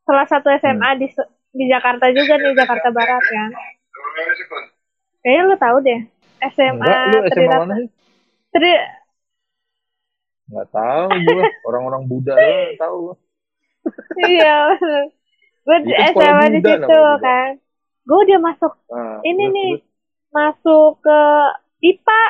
[0.04, 1.08] salah satu SMA di
[1.54, 3.50] di Jakarta juga nih Jakarta Barat kan.
[5.24, 6.00] Kayaknya lu tahu deh
[6.52, 8.03] SMA Enggak, lu SMA mana sih?
[8.54, 8.74] Tri
[10.44, 11.42] Nggak tahu gue.
[11.64, 13.00] Orang-orang Buddha doang tahu.
[14.24, 14.72] iya
[15.60, 15.76] gue
[16.10, 16.88] SMA di situ
[17.18, 17.60] kan
[18.02, 19.84] gue udah masuk Nah, ini terus- nih terus.
[20.30, 21.20] masuk ke
[21.82, 22.22] IPA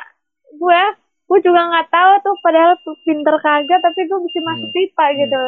[0.53, 0.83] gue
[1.25, 4.81] gue juga nggak tahu tuh padahal tuh pinter kagak tapi gue bisa masuk Hmm.
[4.81, 5.43] IPA gitu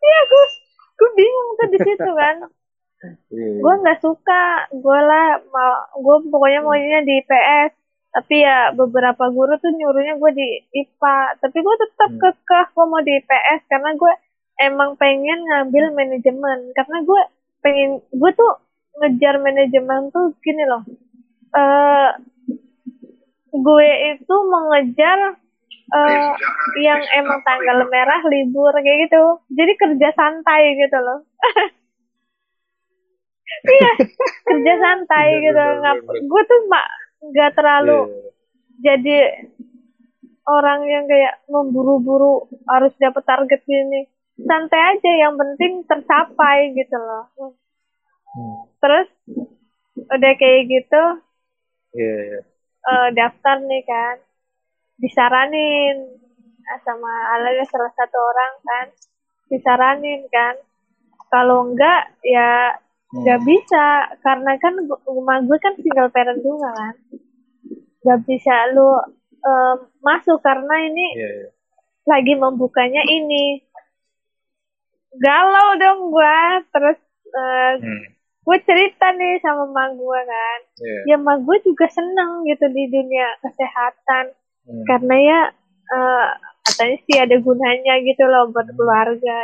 [0.00, 0.44] iya gue
[0.96, 2.36] gue bingung tuh di situ kan
[3.28, 3.62] Iya.
[3.62, 7.77] gue nggak suka gue lah mau gue pokoknya maunya di IPS
[8.08, 12.20] tapi ya beberapa guru tuh nyuruhnya gue di IPA tapi gue tetap Hmm.
[12.22, 14.12] kekeh gue mau di IPS karena gue
[14.58, 16.58] emang pengen ngambil manajemen.
[16.74, 17.20] Karena gue
[17.62, 18.52] pengen gue tuh
[18.98, 20.82] ngejar manajemen tuh gini loh.
[21.54, 22.10] Eh
[23.54, 25.18] gue itu mengejar
[25.88, 26.30] eh
[26.84, 29.40] yang emang tanggal merah libur kayak gitu.
[29.54, 31.22] Jadi kerja santai gitu loh.
[33.68, 33.92] Iya
[34.44, 35.64] kerja santai Bener, gitu
[36.30, 36.86] gue tuh mbak
[37.20, 38.30] nggak terlalu Iya.
[38.78, 39.18] jadi
[40.48, 44.06] orang yang kayak memburu-buru harus dapat target gini
[44.38, 47.26] santai aja yang penting tercapai gitu loh
[48.28, 48.60] Hmm.
[48.78, 49.08] terus
[49.96, 51.02] udah kayak gitu
[51.96, 52.40] Iya, iya.
[52.84, 54.16] eh, daftar nih kan
[54.96, 55.96] disaranin
[56.84, 58.86] sama alias salah satu orang kan
[59.48, 60.54] disaranin kan
[61.32, 62.76] kalau enggak ya
[63.08, 63.24] Hmm.
[63.24, 63.86] nggak bisa
[64.20, 66.94] karena kan rumah gue kan single parent juga kan
[68.04, 69.00] nggak bisa lu
[69.38, 71.48] em, masuk karena ini Iya, iya.
[72.04, 73.64] lagi membukanya ini
[75.16, 76.36] galau dong gue
[76.68, 78.02] terus eh, Hmm.
[78.44, 81.00] gue cerita nih sama emak gue kan Iya.
[81.08, 84.36] ya emak gue juga seneng gitu di dunia kesehatan
[84.68, 84.84] Hmm.
[84.84, 85.40] karena ya
[85.88, 86.26] eh,
[86.60, 89.36] katanya sih ada gunanya gitu loh buat keluarga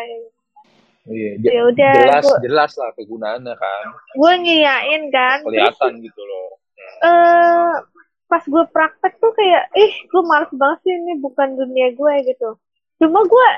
[1.05, 3.85] Iya, ya udah jelas gue jelas lah kegunaannya kan.
[4.15, 6.49] gue ngiyain kan terus Kelihatan gitu loh.
[7.05, 7.73] eh
[8.25, 12.57] pas gue praktek tuh kayak ih gue males banget sih ini bukan dunia gue gitu
[12.97, 13.49] cuma gue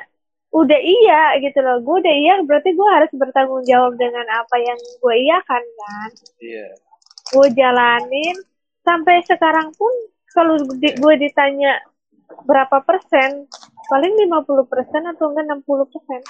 [0.53, 4.75] udah iya gitu loh gue udah iya berarti gue harus bertanggung jawab dengan apa yang
[4.99, 6.67] gue iya kan kan Iya.
[7.31, 8.37] gue jalanin
[8.83, 9.93] sampai sekarang pun
[10.31, 11.79] kalau di, gue ditanya
[12.43, 13.47] berapa persen
[13.87, 14.35] paling 50
[14.67, 16.21] persen atau enggak 60 persen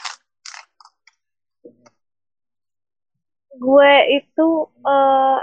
[3.57, 4.49] gue itu
[4.85, 5.38] eh,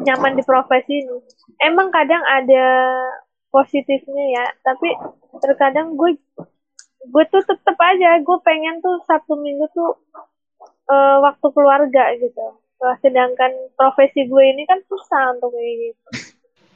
[0.00, 1.20] nyaman di profesi ini
[1.60, 2.66] emang kadang ada
[3.52, 4.88] positifnya ya tapi
[5.44, 6.16] terkadang gue
[7.04, 10.00] gue tuh tetep aja gue pengen tuh satu minggu tuh
[10.88, 12.46] eh, waktu keluarga gitu.
[12.84, 16.08] Nah, sedangkan profesi gue ini kan susah untuk kayak gitu.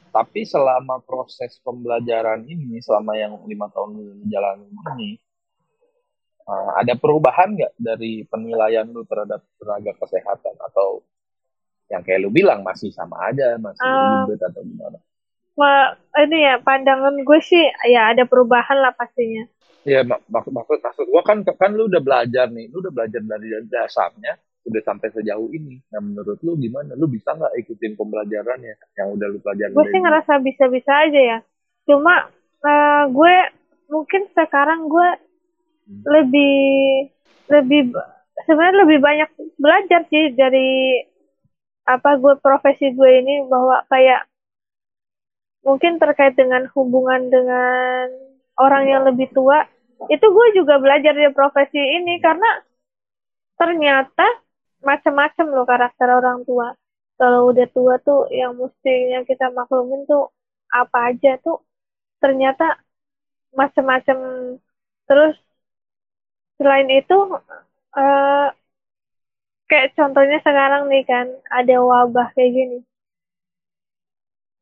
[0.09, 4.65] Tapi selama proses pembelajaran ini, selama yang lima tahun jalan
[4.97, 5.21] ini,
[6.49, 11.05] uh, ada perubahan nggak dari penilaian lu terhadap tenaga kesehatan atau
[11.89, 14.97] yang kayak lu bilang masih sama aja, masih Um, ribet atau gimana?
[15.57, 15.93] Ma-
[16.25, 19.45] ini ya pandangan gue sih ya ada perubahan lah pastinya
[19.87, 23.23] Iya, mak maksud maksud maksud gua kan kan lu udah belajar nih, lu udah belajar
[23.23, 24.35] dari dasarnya,
[24.67, 25.79] udah sampai sejauh ini.
[25.95, 26.99] Nah, menurut lu gimana?
[26.99, 29.73] Lu bisa nggak ikutin pembelajarannya yang udah lu pelajarin?
[29.73, 31.37] gue sih ngerasa bisa-bisa aja ya
[31.87, 32.27] cuma
[32.59, 33.35] eh, gue
[33.89, 35.09] mungkin sekarang gue.
[35.89, 37.09] Lebih
[37.49, 37.81] lebih
[38.45, 41.01] sebenarnya lebih banyak belajar sih dari
[41.89, 44.29] apa gue profesi gue ini bahwa kayak
[45.65, 48.05] mungkin terkait dengan hubungan dengan
[48.61, 49.65] orang yang lebih tua
[50.07, 52.63] itu gue juga belajar dari profesi ini karena
[53.59, 54.23] ternyata
[54.79, 56.71] macam-macam loh karakter orang tua.
[57.19, 60.31] Kalau udah tua tuh yang mestinya kita maklumin tuh
[60.71, 61.59] apa aja tuh
[62.23, 62.79] ternyata
[63.51, 64.17] macam-macam
[65.03, 65.35] terus
[66.59, 67.17] selain itu
[67.95, 68.47] eh
[69.69, 72.77] kayak contohnya sekarang nih kan ada wabah kayak gini.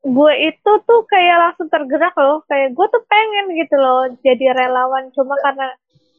[0.05, 5.09] Gue itu tuh kayak langsung tergerak loh kayak gue tuh pengen gitu loh jadi relawan.
[5.15, 5.73] Cuma karena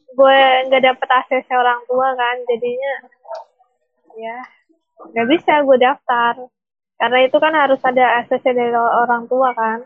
[0.09, 2.93] gue nggak dapet ACC orang tua kan jadinya
[4.19, 4.37] ya
[5.15, 6.33] nggak bisa gue daftar.
[6.99, 9.79] Karena itu kan harus ada ACC dari orang tua kan.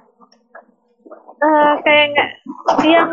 [1.44, 2.30] Eh kayak nggak
[2.88, 3.12] yang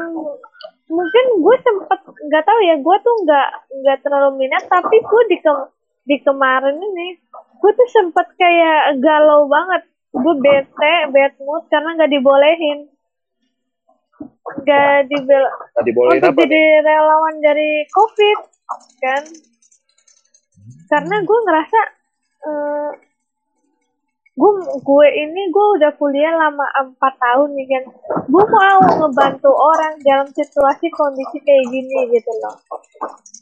[0.90, 3.48] mungkin gue sempet nggak tahu ya gue tuh nggak
[3.80, 5.52] nggak terlalu minat tapi gue di ke,
[6.04, 7.14] di kemarin ini
[7.60, 9.84] gue tuh sempet kayak galau banget.
[10.10, 12.88] Gue bete bad mood karena nggak dibolehin.
[14.64, 16.82] Nggak dibel Nah, dibolehin untuk apa jadi nih?
[16.82, 18.38] relawan dari covid
[18.98, 19.22] kan?
[20.90, 21.80] Karena gue ngerasa
[22.40, 22.90] eh,
[24.40, 27.84] gue gue ini gue udah kuliah lama empat tahun nih kan
[28.24, 32.56] gue mau ngebantu orang dalam situasi kondisi kayak gini gitu loh.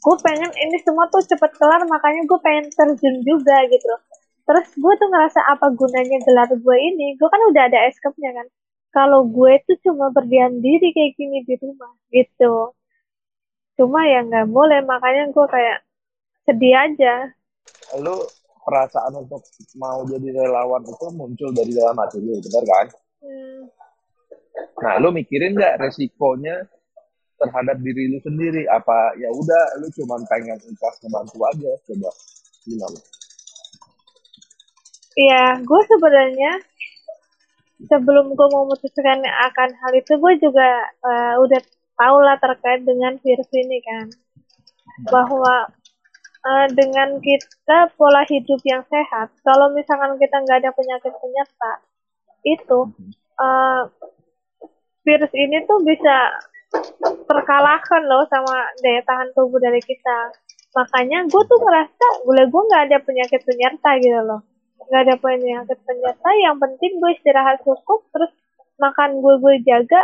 [0.03, 4.01] Gue pengen ini semua tuh cepet kelar makanya gue pengen terjun juga gitu loh.
[4.43, 7.15] Terus gue tuh ngerasa apa gunanya gelar gue ini?
[7.15, 8.47] Gue kan udah ada escape-nya kan?
[8.89, 12.73] Kalau gue tuh cuma berdiam diri kayak gini di rumah gitu.
[13.79, 15.79] Cuma ya nggak boleh makanya gue kayak
[16.43, 17.13] sedih aja.
[18.01, 18.25] Lu
[18.63, 19.41] perasaan untuk
[19.79, 22.87] mau jadi relawan itu muncul dari dalam hati lu, benar kan?
[23.23, 23.61] hmm.
[24.79, 26.67] Nah, lu mikirin nggak resikonya
[27.39, 28.67] terhadap diri lu sendiri?
[28.67, 32.09] Apa ya udah lu cuma pengen ikhlas ngebantu aja, coba
[32.67, 32.99] gimana?
[35.19, 36.53] Iya, gue sebenarnya
[37.87, 40.67] sebelum gue memutuskan akan hal itu, gue juga
[41.03, 41.59] uh, udah
[41.99, 44.05] tau lah terkait dengan virus ini kan,
[45.11, 45.67] bahwa
[46.49, 51.71] uh, dengan kita pola hidup yang sehat, kalau misalkan kita nggak ada penyakit penyerta,
[52.41, 52.79] itu
[53.37, 53.85] uh,
[55.05, 56.41] virus ini tuh bisa
[57.29, 60.33] terkalahkan loh sama daya tahan tubuh dari kita.
[60.73, 64.41] Makanya gue tuh ngerasa gue gue nggak ada penyakit penyerta gitu loh
[64.89, 68.33] nggak ada penyakit penyerta yang penting gue istirahat cukup terus
[68.81, 70.01] makan gue gue jaga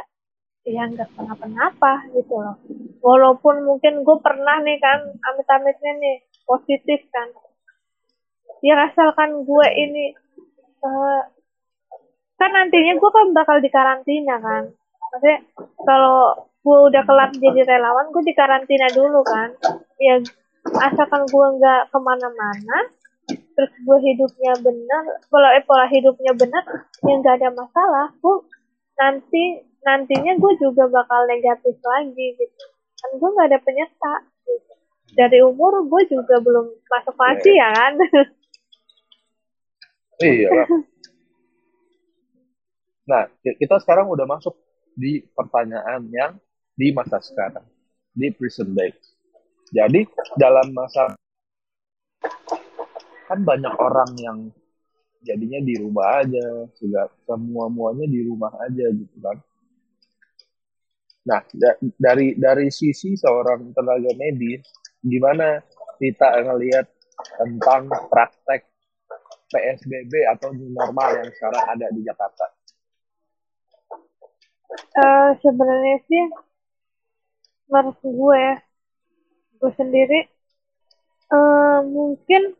[0.66, 2.58] ya nggak kenapa-napa gitu loh
[3.02, 7.30] walaupun mungkin gue pernah nih kan amit-amitnya nih positif kan.
[8.62, 10.16] Ya asalkan gue ini
[10.82, 11.22] uh,
[12.40, 14.64] kan nantinya gue kan bakal dikarantina kan.
[15.12, 15.38] Maksudnya
[15.86, 19.54] kalau gue udah kelar jadi relawan gue dikarantina dulu kan.
[20.02, 20.22] Ya
[20.82, 22.78] asalkan gue nggak ke mana-mana
[23.26, 26.62] terus gue hidupnya benar pola eh, pola hidupnya benar
[27.10, 28.38] yang gak ada masalah gue
[29.02, 32.64] nanti nantinya gue juga bakal negatif lagi gitu.
[32.98, 34.14] Kan gue nggak ada penyerta.
[35.14, 37.94] Dari umur gue juga belum masuk lagi ya kan?
[40.24, 40.50] Iya
[43.06, 44.58] nah kita sekarang udah masuk
[44.98, 46.34] di pertanyaan yang
[46.74, 47.62] di masa sekarang
[48.18, 48.98] di prison break
[49.70, 51.14] jadi dalam masa
[53.26, 54.38] kan banyak orang yang
[55.26, 59.38] jadinya di rumah aja juga semua muanya di rumah aja gitu kan.
[61.26, 64.62] Nah da dari dari sisi seorang tenaga medis
[65.06, 65.62] gimana
[66.02, 66.90] kita ngelihat
[67.38, 68.66] tentang praktek
[69.54, 72.46] PSBB atau new normal yang sekarang ada di Jakarta?
[74.96, 76.24] Uh, sebenarnya sih
[77.72, 78.56] menurut gue ya
[79.56, 80.20] gue sendiri
[81.32, 82.54] uh, mungkin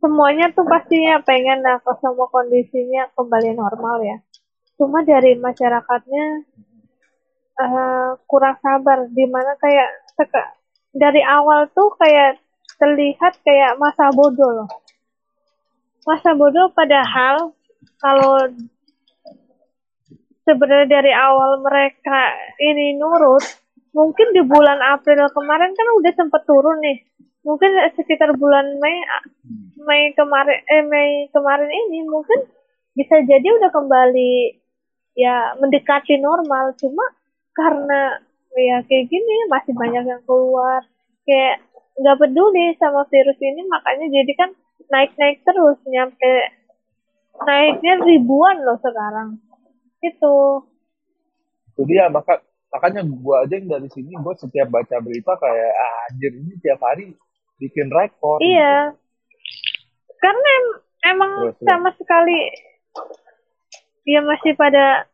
[0.00, 4.16] semuanya tuh pastinya pengen lah kalau semua kondisinya kembali normal ya.
[4.80, 6.24] Cuma dari masyarakatnya
[7.60, 10.44] uh, kurang sabar, di mana kayak seka,
[10.92, 12.36] dari awal tuh kayak
[12.76, 14.70] terlihat kayak masa bodoh loh.
[16.04, 17.56] Masa bodoh padahal
[17.96, 18.52] kalau
[20.44, 23.44] sebenarnya dari awal mereka ini nurut,
[23.96, 27.00] mungkin di bulan April kemarin kan udah sempat turun nih.
[27.40, 29.00] Mungkin sekitar bulan Mei
[29.80, 32.44] Mei kemarin eh Mei kemarin ini mungkin
[32.92, 34.60] bisa jadi udah kembali
[35.16, 36.76] ya mendekati normal.
[36.76, 37.04] Cuma
[37.56, 38.20] karena
[38.58, 40.82] ya kayak gini masih banyak yang keluar.
[41.26, 41.62] Kayak
[42.00, 44.50] nggak peduli sama virus ini makanya jadi kan
[44.90, 46.32] naik-naik terus nyampe
[47.46, 49.38] naiknya ribuan loh sekarang.
[50.02, 50.64] Itu
[51.70, 56.06] itu dia maka makanya gua aja yang dari sini gua setiap baca berita kayak ah,
[56.10, 57.14] anjir ini tiap hari
[57.60, 58.40] bikin rekor.
[58.42, 58.92] Iya.
[58.92, 58.98] Gitu.
[60.20, 60.66] karena em
[61.16, 62.52] emang terus, sama sekali
[64.04, 65.08] dia masih pada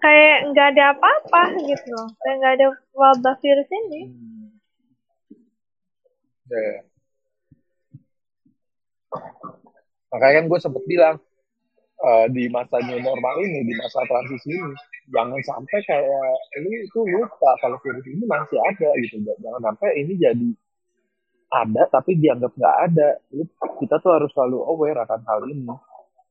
[0.00, 2.08] kayak nggak ada apa-apa gitu loh.
[2.22, 2.66] Kayak nggak ada
[2.96, 4.02] wabah virus ini.
[4.10, 4.48] Hmm.
[6.50, 6.78] yeah.
[10.10, 11.16] makanya kan gue sempet bilang
[12.02, 14.74] uh, di masa new normal ini di masa transisi ini
[15.10, 19.22] jangan sampai kayak lu itu lupa kalau virus ini masih ada gitu.
[19.22, 20.48] Jangan sampai ini jadi
[21.50, 23.08] ada tapi dianggap nggak ada.
[23.82, 25.66] Kita tuh harus selalu aware akan hal ini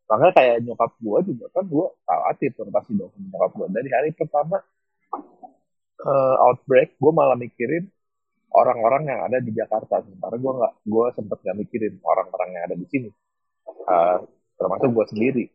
[0.09, 4.09] makanya kayak nyokap gue juga kan gue khawatir tuh pasti dong nyokap gue dari hari
[4.17, 4.57] pertama
[6.05, 7.85] uh, outbreak gue malah mikirin
[8.53, 10.01] orang-orang yang ada di Jakarta.
[10.01, 13.09] Sementara gue nggak gue sempet nggak mikirin orang-orang yang ada di sini.
[13.85, 14.25] Uh,
[14.57, 15.45] termasuk gue sendiri.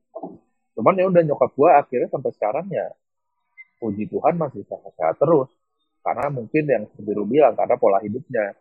[0.74, 2.86] Cuman ya udah nyokap gue akhirnya sampai sekarang ya
[3.78, 5.50] puji Tuhan masih sehat-sehat terus.
[6.04, 8.54] Karena mungkin yang seperti lu bilang karena pola hidupnya.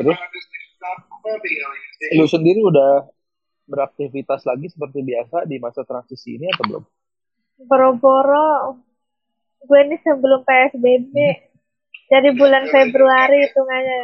[0.00, 0.18] Terus
[2.16, 3.06] lu sendiri udah
[3.70, 6.84] beraktivitas lagi seperti biasa di masa transisi ini atau belum?
[7.70, 8.82] Boro-boro
[9.60, 11.14] gue ini sebelum PSBB
[12.10, 13.98] dari bulan Februari hitungannya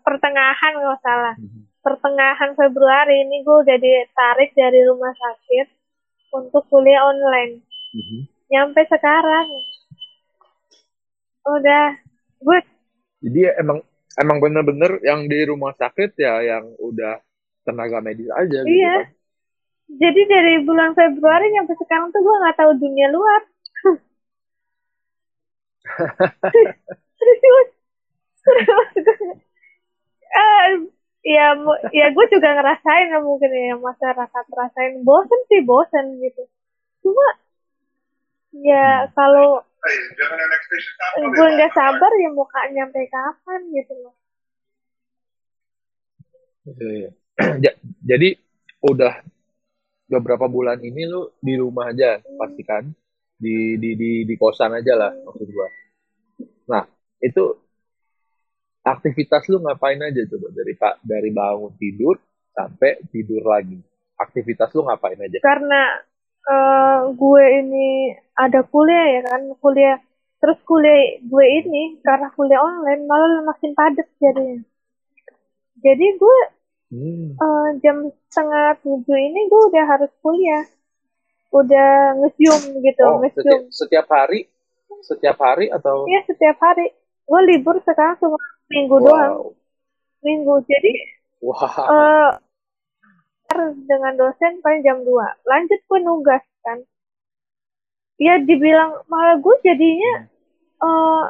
[0.00, 1.34] pertengahan nggak salah
[1.82, 5.66] pertengahan Februari ini gue udah ditarik dari rumah sakit
[6.32, 7.60] untuk kuliah online.
[7.92, 8.20] Mhm.
[8.48, 9.46] Nyampe sekarang
[11.42, 11.98] udah
[12.38, 12.58] gue
[13.22, 13.82] Jadi emang
[14.18, 17.18] emang bener-bener yang di rumah sakit ya yang udah
[17.62, 18.94] tenaga medis aja gitu Iya.
[18.96, 19.06] kan.
[19.92, 23.40] jadi dari bulan Februari nyampe sekarang tuh gue nggak tahu dunia luar.
[27.18, 27.68] Serius.
[28.42, 28.90] Serius.
[30.32, 30.68] Eh,
[31.22, 31.46] ya
[31.92, 36.42] ya gue juga ngerasain lah mungkin ya masyarakat rasain bosen sih bosen gitu.
[37.04, 37.26] Cuma
[38.64, 39.62] ya kalau
[41.18, 44.14] will be gue nggak sabar ya mau nyampe kapan gitu loh.
[46.66, 47.10] Iya.
[47.10, 47.21] Ja-
[48.10, 48.28] Jadi
[48.82, 49.14] udah
[50.10, 52.90] beberapa bulan ini lu di rumah aja pastikan
[53.38, 55.68] di di di di kosan aja lah maksud gua.
[56.68, 56.84] Nah
[57.22, 57.56] itu
[58.82, 62.18] aktivitas lu ngapain aja coba dari pak dari bangun tidur
[62.52, 63.78] sampai tidur lagi.
[64.20, 65.38] Aktivitas lu ngapain aja?
[65.42, 65.82] karena
[66.46, 69.98] eh, gue ini ada kuliah ya kan kuliah
[70.42, 74.62] terus kuliah gue ini karena kuliah online malah makin padat jadinya
[75.82, 76.38] jadi gue
[76.92, 77.32] Hmm.
[77.40, 77.96] eh, jam
[78.28, 80.68] setengah tujuh ini gue udah harus kuliah.
[81.48, 83.40] Udah nge-zoom gitu Oh, nge-zoom.
[83.40, 84.40] setiap, setiap hari?
[85.00, 86.04] Setiap hari atau?
[86.04, 86.92] Iya setiap hari.
[87.24, 88.36] Gue libur sekarang cuma
[88.68, 89.32] minggu doang.
[89.40, 89.56] Wow.
[90.20, 90.54] minggu.
[90.68, 90.92] Jadi
[91.42, 91.74] Wah.
[91.90, 92.30] eh
[93.88, 95.08] dengan dosen paling jam 2
[95.48, 96.78] lanjut gue nugas kan.
[98.20, 100.28] Ya dibilang malah gue jadinya
[100.84, 101.24] eh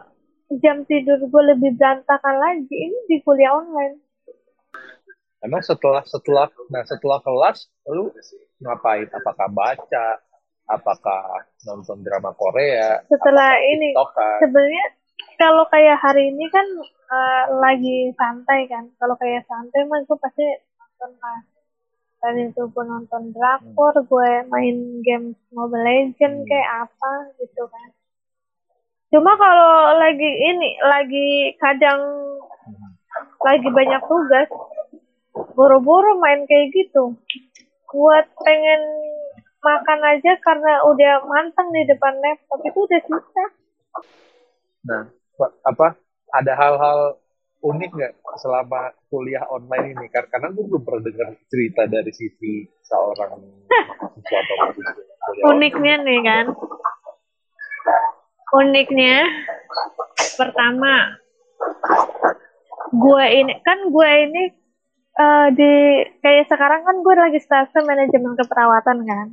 [0.58, 2.74] jam tidur gue lebih berantakan lagi.
[2.74, 4.02] Ini di kuliah online
[5.42, 8.14] Emang setelah setelah nah setelah kelas lu
[8.62, 9.10] ngapain?
[9.10, 10.06] Apakah baca?
[10.70, 13.02] Apakah nonton drama Korea?
[13.10, 13.90] setelah ini
[14.38, 14.86] sebenarnya
[15.36, 20.46] kalau kayak hari ini kan eh, lagi santai kan kalau kayak santai mah gue pasti
[20.78, 21.42] nonton pas
[22.22, 26.46] tadi itu gue nonton drakor gue main game Mobile Legend Hmm.
[26.46, 27.12] kayak apa
[27.42, 27.90] gitu kan
[29.10, 32.00] cuma kalau lagi ini lagi kadang
[33.42, 34.48] lagi banyak tugas
[35.32, 37.16] boro-boro main kayak gitu
[37.88, 38.82] buat pengen
[39.58, 43.48] makan aja karena udah manteng di depan laptop itu udah susah
[44.82, 45.06] Nah,
[45.38, 45.94] pa- apa
[46.28, 47.14] ada hal-hal
[47.62, 50.06] unik nggak selama kuliah online ini?
[50.10, 55.46] Kar- Karena gue belum pernah dengar cerita dari sisi seorang mahasiswa atau mahasiswa kuliah online.
[55.54, 56.46] uniknya nih kan
[58.52, 59.16] uniknya
[60.34, 61.14] pertama
[62.90, 64.42] gue ini kan gue ini
[65.18, 65.72] eh, di
[66.22, 69.26] kayak sekarang kan gue lagi stase manajemen keperawatan kan.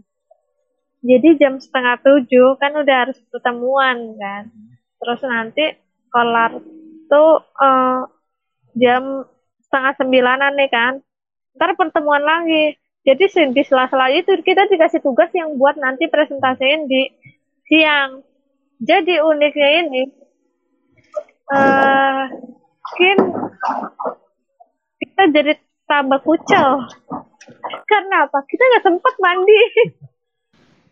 [1.00, 4.44] Jadi jam setengah tujuh kan udah harus ketemuan kan.
[5.00, 5.66] Terus nanti
[6.12, 6.60] kelar
[7.08, 8.02] tuh eh,
[8.80, 9.04] jam
[9.68, 10.94] setengah sembilanan nih kan.
[11.56, 12.76] Ntar pertemuan lagi.
[13.08, 13.26] Jadi
[13.56, 17.08] di sela-sela itu kita dikasih tugas yang buat nanti presentasiin di
[17.66, 18.22] siang.
[18.80, 20.04] Jadi uniknya ini
[21.50, 22.24] eh
[22.90, 23.18] mungkin
[25.02, 25.54] kita jadi
[25.90, 26.86] tambah kucel
[27.90, 29.60] karena apa kita nggak sempat mandi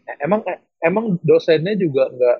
[0.08, 2.38] Eh, Emang eh, emang dosennya juga nggak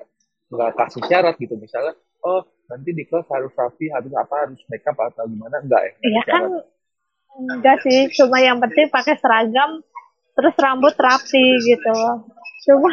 [0.48, 1.92] nggak kasih syarat gitu misalnya,
[2.24, 5.60] oh nanti di kelas harus rapi, harus apa, harus makeup atau gimana?
[5.60, 5.92] Enggak ya?
[5.92, 6.42] nggak ya ada kan
[7.38, 9.84] enggak sih cuma yang penting pakai seragam
[10.32, 11.96] terus rambut rapi gitu
[12.64, 12.90] cuma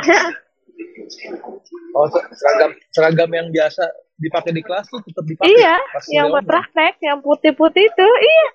[1.96, 3.88] Oh se- seragam seragam yang biasa
[4.20, 5.56] dipakai di kelas tuh tetap dipakai.
[5.56, 5.76] iya
[6.12, 8.48] yang praktek yang putih-putih itu iya.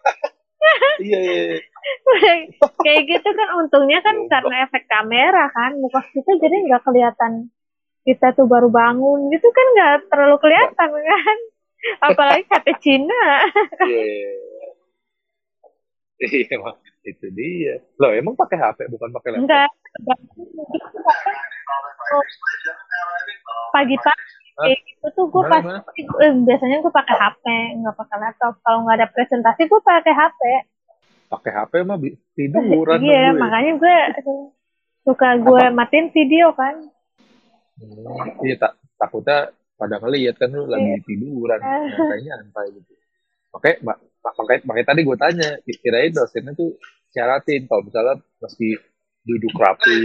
[1.00, 1.42] Iya iya.
[1.56, 1.58] iya.
[2.84, 7.48] kayak gitu kan untungnya kan karena efek kamera kan muka kita jadi nggak kelihatan
[8.04, 11.38] kita tuh baru bangun gitu kan nggak terlalu kelihatan kan
[12.04, 13.22] apalagi kata Cina
[13.88, 13.88] Iya.
[13.88, 14.68] iya, iya.
[16.20, 17.80] Iya emang itu dia.
[17.96, 19.48] Loh emang pakai HP bukan pakai laptop?
[19.48, 19.68] enggak
[23.72, 24.39] pagi-pagi?
[24.62, 25.70] Kayak gitu tuh gue pasti
[26.18, 27.44] eh, biasanya gue pakai HP
[27.76, 30.40] nggak pakai laptop kalau nggak ada presentasi gue pakai HP
[31.28, 31.98] Pakai HP mah
[32.34, 33.38] tiduran iya gue.
[33.38, 33.96] makanya gue
[35.02, 36.74] suka gue matiin video kan
[37.76, 41.00] Hmm, iya tak takutnya pada ngeliat kan lu lagi Iya.
[41.00, 41.88] tiduran, Eh.
[41.88, 42.92] nyantainya santai gitu.
[43.50, 46.76] Makanya, mak- makanya, makanya tadi gue tanya, kirain dosennya tuh
[47.08, 48.76] syaratin kalau misalnya mesti
[49.22, 49.96] duduk rapi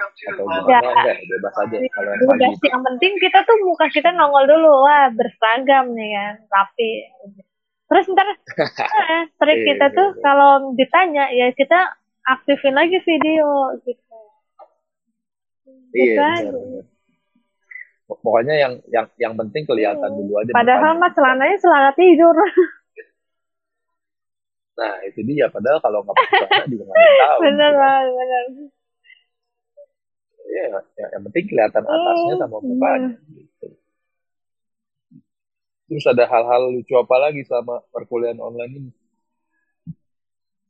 [0.00, 0.78] atau Ya.
[0.80, 4.84] enggak bebas aja kalau yang pagi sih yang penting kita tuh muka kita nongol dulu
[4.84, 6.90] wah berseragam nih kan rapi
[7.86, 10.20] terus ntar eh, trik Iya, kita iya, tuh iya.
[10.20, 11.78] kalau ditanya ya kita
[12.24, 13.48] aktifin lagi video
[13.80, 14.02] gitu
[15.90, 16.84] Iya, Gitu benar, benar.
[18.06, 20.50] Pokoknya yang yang yang penting kelihatan dulu aja.
[20.50, 22.34] padahal mah celananya celana tidur
[24.72, 25.44] Nah, itu dia.
[25.46, 27.38] Padahal kalau nggak pakai celana juga nggak tahu.
[27.42, 28.70] bener banget
[30.50, 30.66] Iya,
[30.98, 33.10] ya, yang penting kelihatan atasnya sama Oh, mukanya.
[33.30, 33.66] Gitu.
[35.90, 38.90] Terus ada hal-hal lucu apa lagi sama perkuliahan online ini?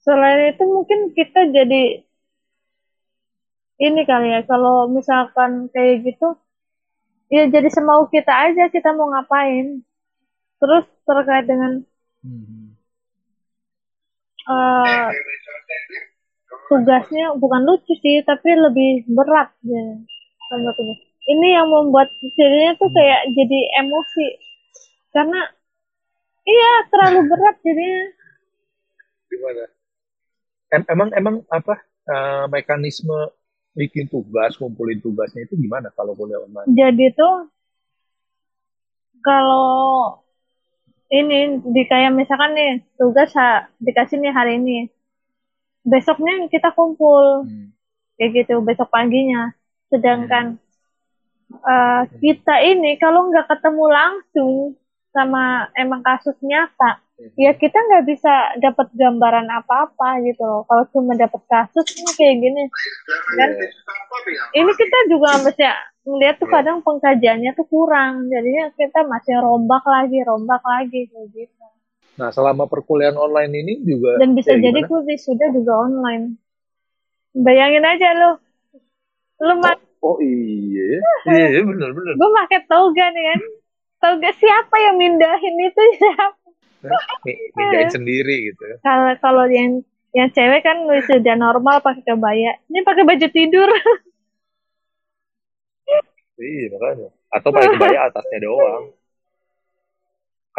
[0.00, 2.00] selain itu mungkin kita jadi
[3.80, 6.36] ini kali ya kalau misalkan kayak gitu
[7.28, 9.84] ya jadi semau kita aja kita mau ngapain
[10.60, 11.72] terus terkait dengan
[12.20, 12.76] Hmm.
[14.44, 15.08] eh,
[16.70, 19.98] tugasnya bukan lucu sih tapi lebih berat ya.
[21.30, 24.26] Ini yang membuat jadinya tuh kayak jadi emosi.
[25.10, 25.40] Karena
[26.46, 28.02] iya terlalu berat jadinya.
[29.30, 29.64] Gimana?
[30.70, 31.74] Em- emang emang apa
[32.06, 33.34] eh, mekanisme
[33.74, 36.70] bikin tugas, kumpulin tugasnya itu gimana kalau kuliah online?
[36.74, 37.50] jadi tuh
[39.22, 40.18] kalau
[41.10, 44.90] ini di kayak misalkan nih tugas ha- dikasih nih hari ini
[45.84, 47.44] besoknya kita kumpul.
[47.46, 47.72] Hmm.
[48.20, 49.48] kayak gitu besok paginya.
[49.88, 50.60] Sedangkan
[51.56, 54.54] eh, kita ini kalau nggak ketemu langsung
[55.10, 57.00] sama emang kasus nyata
[57.36, 60.62] ya kita nggak bisa dapat gambaran apa-apa gitu loh.
[60.64, 62.62] Kalau cuma dapat kasus ini kayak gini.
[63.36, 63.50] Kan
[64.56, 65.64] ini kita juga mesti
[66.08, 66.54] ngeliat tuh Iya.
[66.60, 68.28] kadang pengkajiannya tuh kurang.
[68.32, 71.59] Jadinya kita masih rombak lagi rombak lagi kayak gitu
[72.20, 76.36] Nah, selama perkuliahan online ini juga dan bisa ya, jadi gue wisuda juga online.
[77.32, 78.30] Bayangin aja lo
[79.40, 81.00] lu mak Oh iya,
[81.32, 82.12] iya iya, bener bener.
[82.16, 83.40] gue pakai toga nih kan?
[84.00, 85.82] Toga siapa yang mindahin itu?
[86.80, 87.12] Siapa?
[87.24, 88.64] Mi- Mindahin sendiri gitu.
[88.80, 89.84] kalau kalau yang
[90.16, 92.56] yang cewek kan wisuda normal pakai kebaya.
[92.68, 93.68] Ini pakai baju tidur.
[96.40, 97.08] Iya makanya.
[97.36, 98.96] Atau pakai kebaya atasnya doang.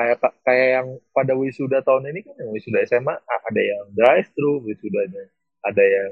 [0.02, 4.28] Kayak kayak yang pada wisuda tahun ini kan yang wisuda SMA a- ada yang drive
[4.34, 5.30] thru wisudanya,
[5.62, 6.12] ada yang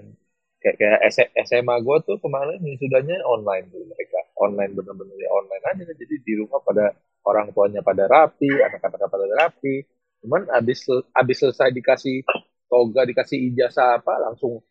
[0.62, 1.00] kayak kayak
[1.42, 4.20] SMA gue tuh kemarin wisudanya online tuh mereka.
[4.38, 5.84] Online bener-bener ya online aja.
[5.90, 6.94] Jadi di rumah pada
[7.26, 9.84] orang tuanya pada rapi anak-anak pada rapi.
[10.22, 12.24] Cuman abis abis selesai dikasih
[12.70, 14.62] toga dikasih ijazah apa langsung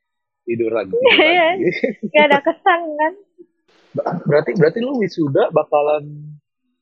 [0.47, 0.95] tidur lagi.
[0.95, 1.59] Tidur Iya.
[1.59, 1.69] lagi.
[2.09, 3.13] Gak ada kesan kan?
[4.25, 6.05] Berarti berarti lu wisuda bakalan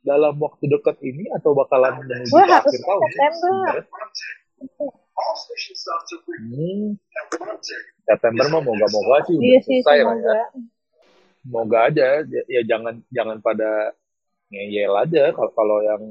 [0.07, 3.19] dalam waktu dekat ini atau bakalan menuju ke akhir tahun sih?
[3.19, 3.83] September
[6.37, 7.01] Hmm,
[8.05, 10.45] September mah moga-moga sih udah iya sih selesai lah ya.
[11.47, 13.95] Moga aja ya, ya jangan jangan pada
[14.53, 16.03] ngeyel aja kalau kalau yang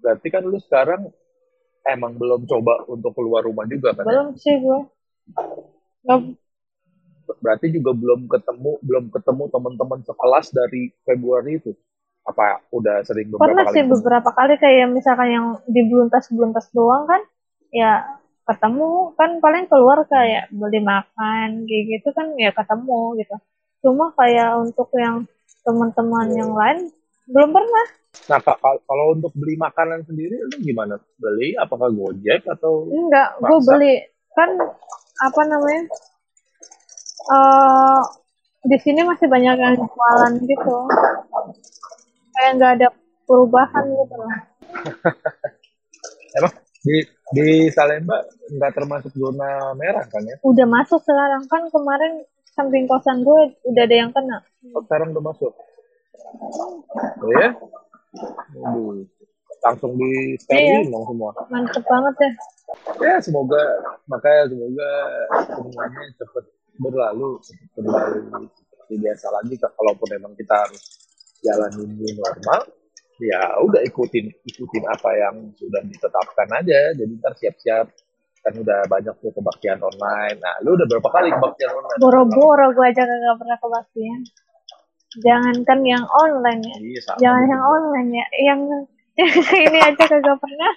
[0.00, 1.12] berarti kan lu sekarang
[1.86, 4.02] emang belum coba untuk keluar rumah juga kan?
[4.02, 4.08] ya?
[4.08, 4.82] belum sih nggak
[7.44, 11.76] Berarti juga belum ketemu belum ketemu teman-teman sekelas dari Februari itu.
[12.28, 13.74] Apa udah sering beberapa pernah kali?
[13.74, 17.24] sih beberapa kali kayak misalkan yang di beluntas beluntas doang kan
[17.72, 18.04] ya
[18.48, 23.36] ketemu kan paling keluar kayak beli makan kayak gitu kan ya ketemu gitu.
[23.84, 25.24] Cuma kayak untuk yang
[25.64, 26.88] teman-teman yang lain
[27.28, 27.86] belum pernah.
[28.28, 30.96] Nah, Kak, kal- kalau untuk beli makanan sendiri lu gimana?
[31.20, 33.94] Beli apakah Gojek atau enggak gue beli
[34.32, 34.50] kan
[35.18, 35.82] apa namanya
[37.28, 38.00] eh
[38.68, 40.76] di sini masih banyak yang jualan gitu
[42.38, 42.88] kayak nggak ada
[43.26, 44.30] perubahan gitu loh
[46.38, 46.96] emang di
[47.34, 50.38] di Salemba nggak termasuk zona merah kan ya?
[50.40, 52.22] udah masuk sekarang kan kemarin
[52.54, 54.38] samping kosan gue udah ada yang kena
[54.74, 55.54] Oh, sekarang udah masuk.
[57.22, 57.54] Oh ya?
[58.58, 59.06] Aduh.
[59.58, 61.30] Langsung di sterilin dong semua.
[61.46, 62.30] mantep banget ya
[63.00, 63.62] Ya semoga
[64.04, 64.90] makanya semoga
[65.46, 66.44] semuanya cepat
[66.76, 69.54] berlalu, cepat berlalu seperti biasa lagi.
[69.56, 70.82] Kalaupun emang kita harus
[71.44, 72.60] jalanin new normal,
[73.22, 76.94] ya udah ikutin ikutin apa yang sudah ditetapkan aja.
[76.94, 77.86] Jadi ntar siap-siap
[78.38, 80.38] kan udah banyak tuh kebaktian online.
[80.38, 81.98] Nah, lu udah berapa kali kebaktian online?
[81.98, 84.20] boro-boro gue aja kagak pernah kebaktian
[85.16, 88.60] jangankan yang online ya Iya, sama jangan yang online ya yang
[89.16, 89.32] yang
[89.66, 90.72] ini aja kagak pernah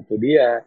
[0.00, 0.66] itu dia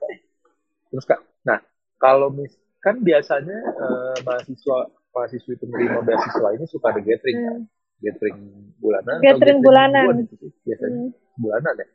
[0.88, 1.60] terus kak nah
[2.00, 7.54] kalau mis kan biasanya eh, mahasiswa mahasiswi penerima beasiswa ini suka ada gathering kan?
[7.54, 7.66] Hmm.
[8.02, 8.38] gathering
[8.82, 10.04] bulanan Gathering bulanan.
[10.10, 10.98] mingguan itu sih biasanya.
[10.98, 11.12] Hmm.
[11.40, 11.88] bulanan ya?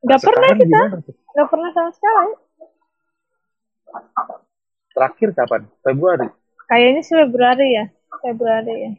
[0.00, 0.64] Nah, pernah kita.
[0.64, 2.32] gimana nggak pernah sama sekali.
[4.90, 5.62] Terakhir kapan?
[5.84, 6.28] Februari?
[6.70, 7.84] Kayaknya sih Februari ya.
[8.24, 8.92] Februari ya.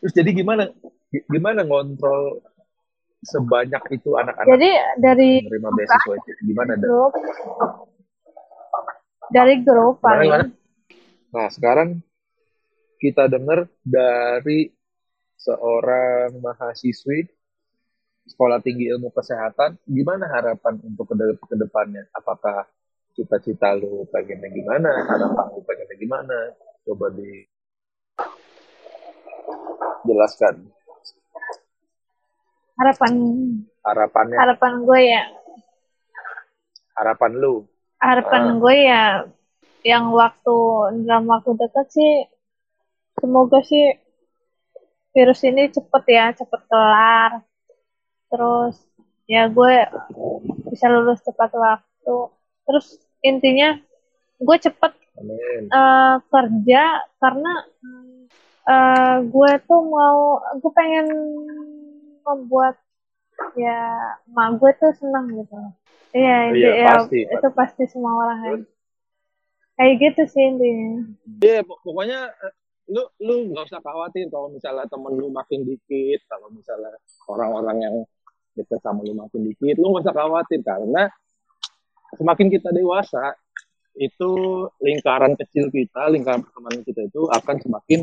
[0.00, 0.62] Terus jadi gimana?
[1.10, 2.42] Gimana ngontrol
[3.24, 6.30] sebanyak itu anak-anak jadi dari penerima beasiswa itu?
[6.44, 7.12] Gimana grup.
[9.32, 10.52] Dari grup paling?
[11.34, 12.00] Nah, sekarang
[13.04, 14.72] kita dengar dari
[15.36, 17.28] seorang mahasiswi
[18.24, 22.08] sekolah tinggi ilmu kesehatan, gimana harapan untuk ke, ke depannya?
[22.16, 22.64] Apakah
[23.12, 24.88] cita-cita lu pengennya gimana?
[25.04, 26.36] Harapan lu pengennya gimana?
[26.88, 27.44] Coba di
[30.04, 30.54] jelaskan
[32.76, 33.12] harapan
[33.80, 35.24] harapannya harapan gue ya
[37.00, 37.54] harapan lu
[37.96, 38.54] harapan Ah.
[38.60, 39.04] gue ya
[39.84, 40.56] yang waktu
[41.08, 42.12] dalam waktu dekat sih
[43.18, 43.98] semoga sih
[45.14, 47.32] virus ini cepet ya cepet kelar.
[48.30, 48.74] Terus
[49.30, 49.74] ya gue
[50.68, 52.16] bisa lulus tepat waktu.
[52.66, 52.86] Terus
[53.22, 53.78] intinya
[54.42, 55.62] gue cepet amin.
[55.70, 56.82] eh, kerja
[57.22, 57.52] karena
[58.66, 61.06] eh, gue tuh mau gue pengen
[62.24, 62.80] membuat
[63.54, 63.78] ya
[64.26, 65.54] emak gue tuh senang gitu.
[66.14, 67.82] Iya Iya, itu ya pasti, itu pasti.
[67.90, 68.60] semua orang kan
[69.74, 70.90] kayak gitu sih intinya.
[71.42, 72.30] Iya, pok- pokoknya
[72.90, 76.92] lu lu nggak usah khawatir kalau misalnya temen lu makin dikit, kalau misalnya
[77.32, 77.96] orang-orang yang
[78.52, 81.08] deket sama lu makin dikit, lu nggak usah khawatir karena
[82.14, 83.34] semakin kita dewasa
[83.94, 84.30] itu
[84.82, 88.00] lingkaran kecil kita, lingkaran pertemanan kita itu akan semakin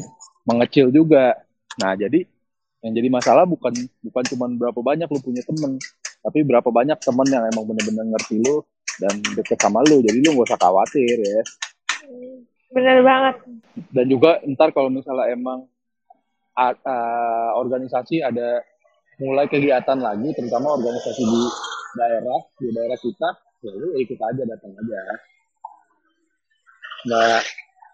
[0.47, 1.35] mengecil juga.
[1.79, 2.23] Nah, jadi
[2.81, 5.77] yang jadi masalah bukan bukan cuma berapa banyak lu punya temen,
[6.25, 8.65] tapi berapa banyak temen yang emang bener-bener ngerti lu
[8.97, 10.01] dan deket sama lu.
[10.01, 11.41] Jadi lu nggak usah khawatir ya
[12.71, 13.35] bener banget.
[13.91, 15.67] Dan juga ntar kalau misalnya emang
[16.55, 18.63] a- organisasi ada
[19.21, 21.41] mulai kegiatan lagi terutama organisasi di
[21.95, 23.29] daerah di daerah kita
[23.61, 24.99] ya lu ikut aja datang aja.
[27.05, 27.41] Nggak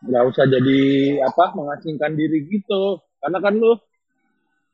[0.08, 0.80] nggak usah jadi
[1.26, 3.02] apa mengasingkan diri gitu.
[3.18, 3.74] Karena kan lu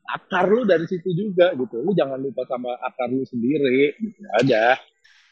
[0.04, 1.80] akar lu dari situ juga gitu.
[1.82, 4.78] Lu jangan lupa sama akar lu sendiri gitu aja.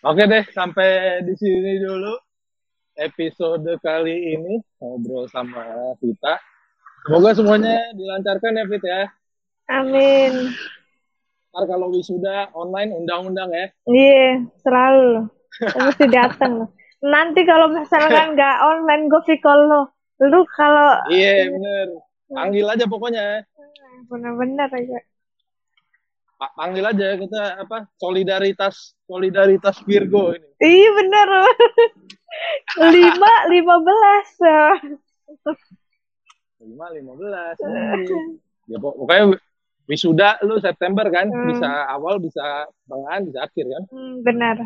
[0.03, 2.11] Oke deh sampai di sini dulu
[2.97, 5.64] episode kali ini ngobrol sama
[5.99, 6.36] Vita.
[7.03, 9.03] Semoga semuanya dilancarkan ya Fit ya.
[9.70, 10.55] amin
[11.53, 13.66] Ntar kalau wisuda online undang-undang ya.
[13.86, 15.26] iya selalu
[15.76, 16.66] mesti datang
[17.03, 19.82] nanti kalau misalkan nggak online gue call lo
[20.22, 21.86] lu kalau Iya bener.
[22.30, 23.45] Panggil aja pokoknya.
[24.09, 24.99] bener-bener aja
[26.53, 30.49] Panggil aja kita apa solidaritas solidaritas Virgo ini.
[30.59, 31.28] iya bener
[32.90, 34.26] lima lima belas
[36.62, 37.57] lima lima belas.
[38.70, 39.34] Ya pok- pokoknya
[39.90, 41.47] wisuda lu September kan Hmm.
[41.51, 43.82] bisa awal bisa tengahan bisa akhir kan.
[43.90, 44.57] Hmm, benar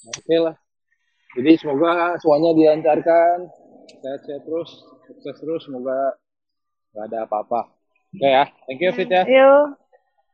[0.00, 0.56] Oke lah.
[1.36, 3.46] Jadi semoga semuanya dilancarkan,
[4.02, 4.70] sehat-sehat terus,
[5.06, 6.16] sukses terus, semoga
[6.90, 7.70] nggak ada apa-apa.
[8.16, 9.22] Oke ya, thank you Fit ya.
[9.28, 9.76] Yo,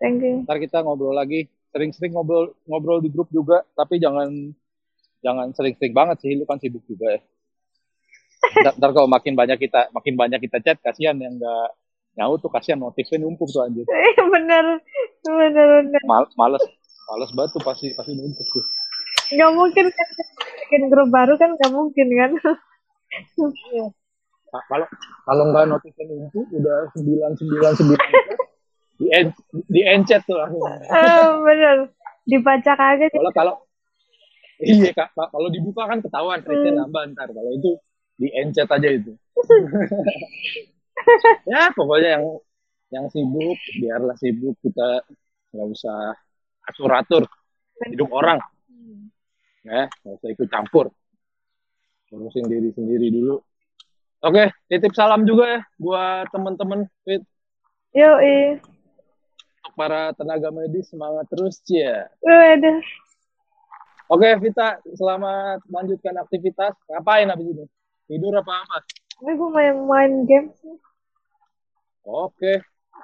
[0.01, 0.43] thank you.
[0.45, 4.29] Ntar kita ngobrol lagi, sering-sering ngobrol ngobrol di grup juga, tapi jangan
[5.21, 7.21] jangan sering-sering banget sih, lu kan sibuk juga ya.
[8.63, 11.69] Ntar, ntar kalau makin banyak kita makin banyak kita chat, kasihan yang nggak
[12.17, 13.85] nyaut tuh kasihan notifnya numpuk tuh anjir.
[13.93, 14.65] Iya bener,
[15.25, 16.01] bener bener.
[16.09, 16.65] Mal, males
[17.07, 18.65] males banget tuh pasti pasti numpuk tuh.
[19.37, 20.09] Gak mungkin kan
[20.63, 22.31] bikin grup baru kan gak mungkin kan?
[24.47, 24.87] Nah, kalau
[25.27, 28.09] kalau nggak notifnya numpuk udah sembilan sembilan sembilan
[28.97, 29.27] di en,
[29.69, 30.65] di encet tuh langsung.
[30.67, 31.77] Eh, bener.
[32.27, 33.13] Dibaca kaget.
[33.13, 33.55] Kalau kalau
[34.61, 37.29] iya kak, kalau dibuka kan ketahuan rate nambah ntar.
[37.31, 37.77] Kalau itu
[38.17, 39.13] di encet aja itu.
[41.53, 42.25] ya pokoknya yang
[42.89, 45.05] yang sibuk biarlah sibuk kita
[45.53, 46.17] nggak usah
[46.67, 47.23] atur atur
[47.93, 48.41] hidup orang
[49.67, 50.89] ya nggak usah ikut campur
[52.11, 53.37] urusin diri sendiri dulu
[54.25, 57.23] oke titip salam juga ya buat teman-teman Fit
[57.97, 58.61] Yo, i.
[59.77, 62.81] para tenaga medis semangat terus ya Waduh.
[64.09, 67.65] oke Vita selamat melanjutkan aktivitas ngapain abis ini
[68.07, 68.79] tidur apa apa
[69.17, 70.77] Ini gue main main game sih.
[72.03, 72.53] oke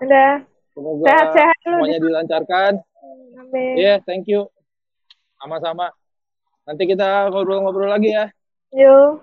[0.01, 0.41] Udah.
[0.73, 1.77] semoga Sehat-sehat lu.
[1.77, 2.73] semuanya dilancarkan
[3.33, 3.75] Amin.
[3.77, 4.49] Iya, thank you.
[5.37, 5.89] Sama-sama.
[6.63, 8.29] Nanti kita ngobrol-ngobrol lagi ya.
[8.71, 9.19] Yo.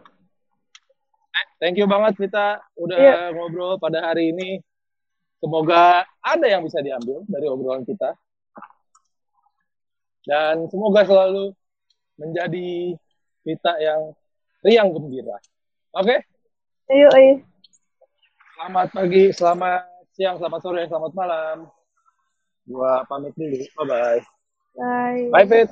[1.58, 3.16] Thank you banget Vita udah Iya.
[3.32, 4.60] ngobrol pada hari ini.
[5.40, 8.12] Semoga ada yang bisa diambil dari obrolan kita.
[10.28, 11.56] Dan semoga selalu
[12.20, 12.94] menjadi
[13.48, 14.12] Vita yang
[14.68, 15.40] riang gembira.
[15.96, 16.22] Oke?
[16.92, 17.40] Yo, i.
[18.60, 19.82] Selamat pagi, selamat
[20.12, 21.58] siang, selamat sore, selamat malam.
[22.68, 23.64] Gua pamit dulu.
[23.80, 24.22] Bye-bye.
[24.76, 25.24] Bye.
[25.32, 25.72] Bye, Fit.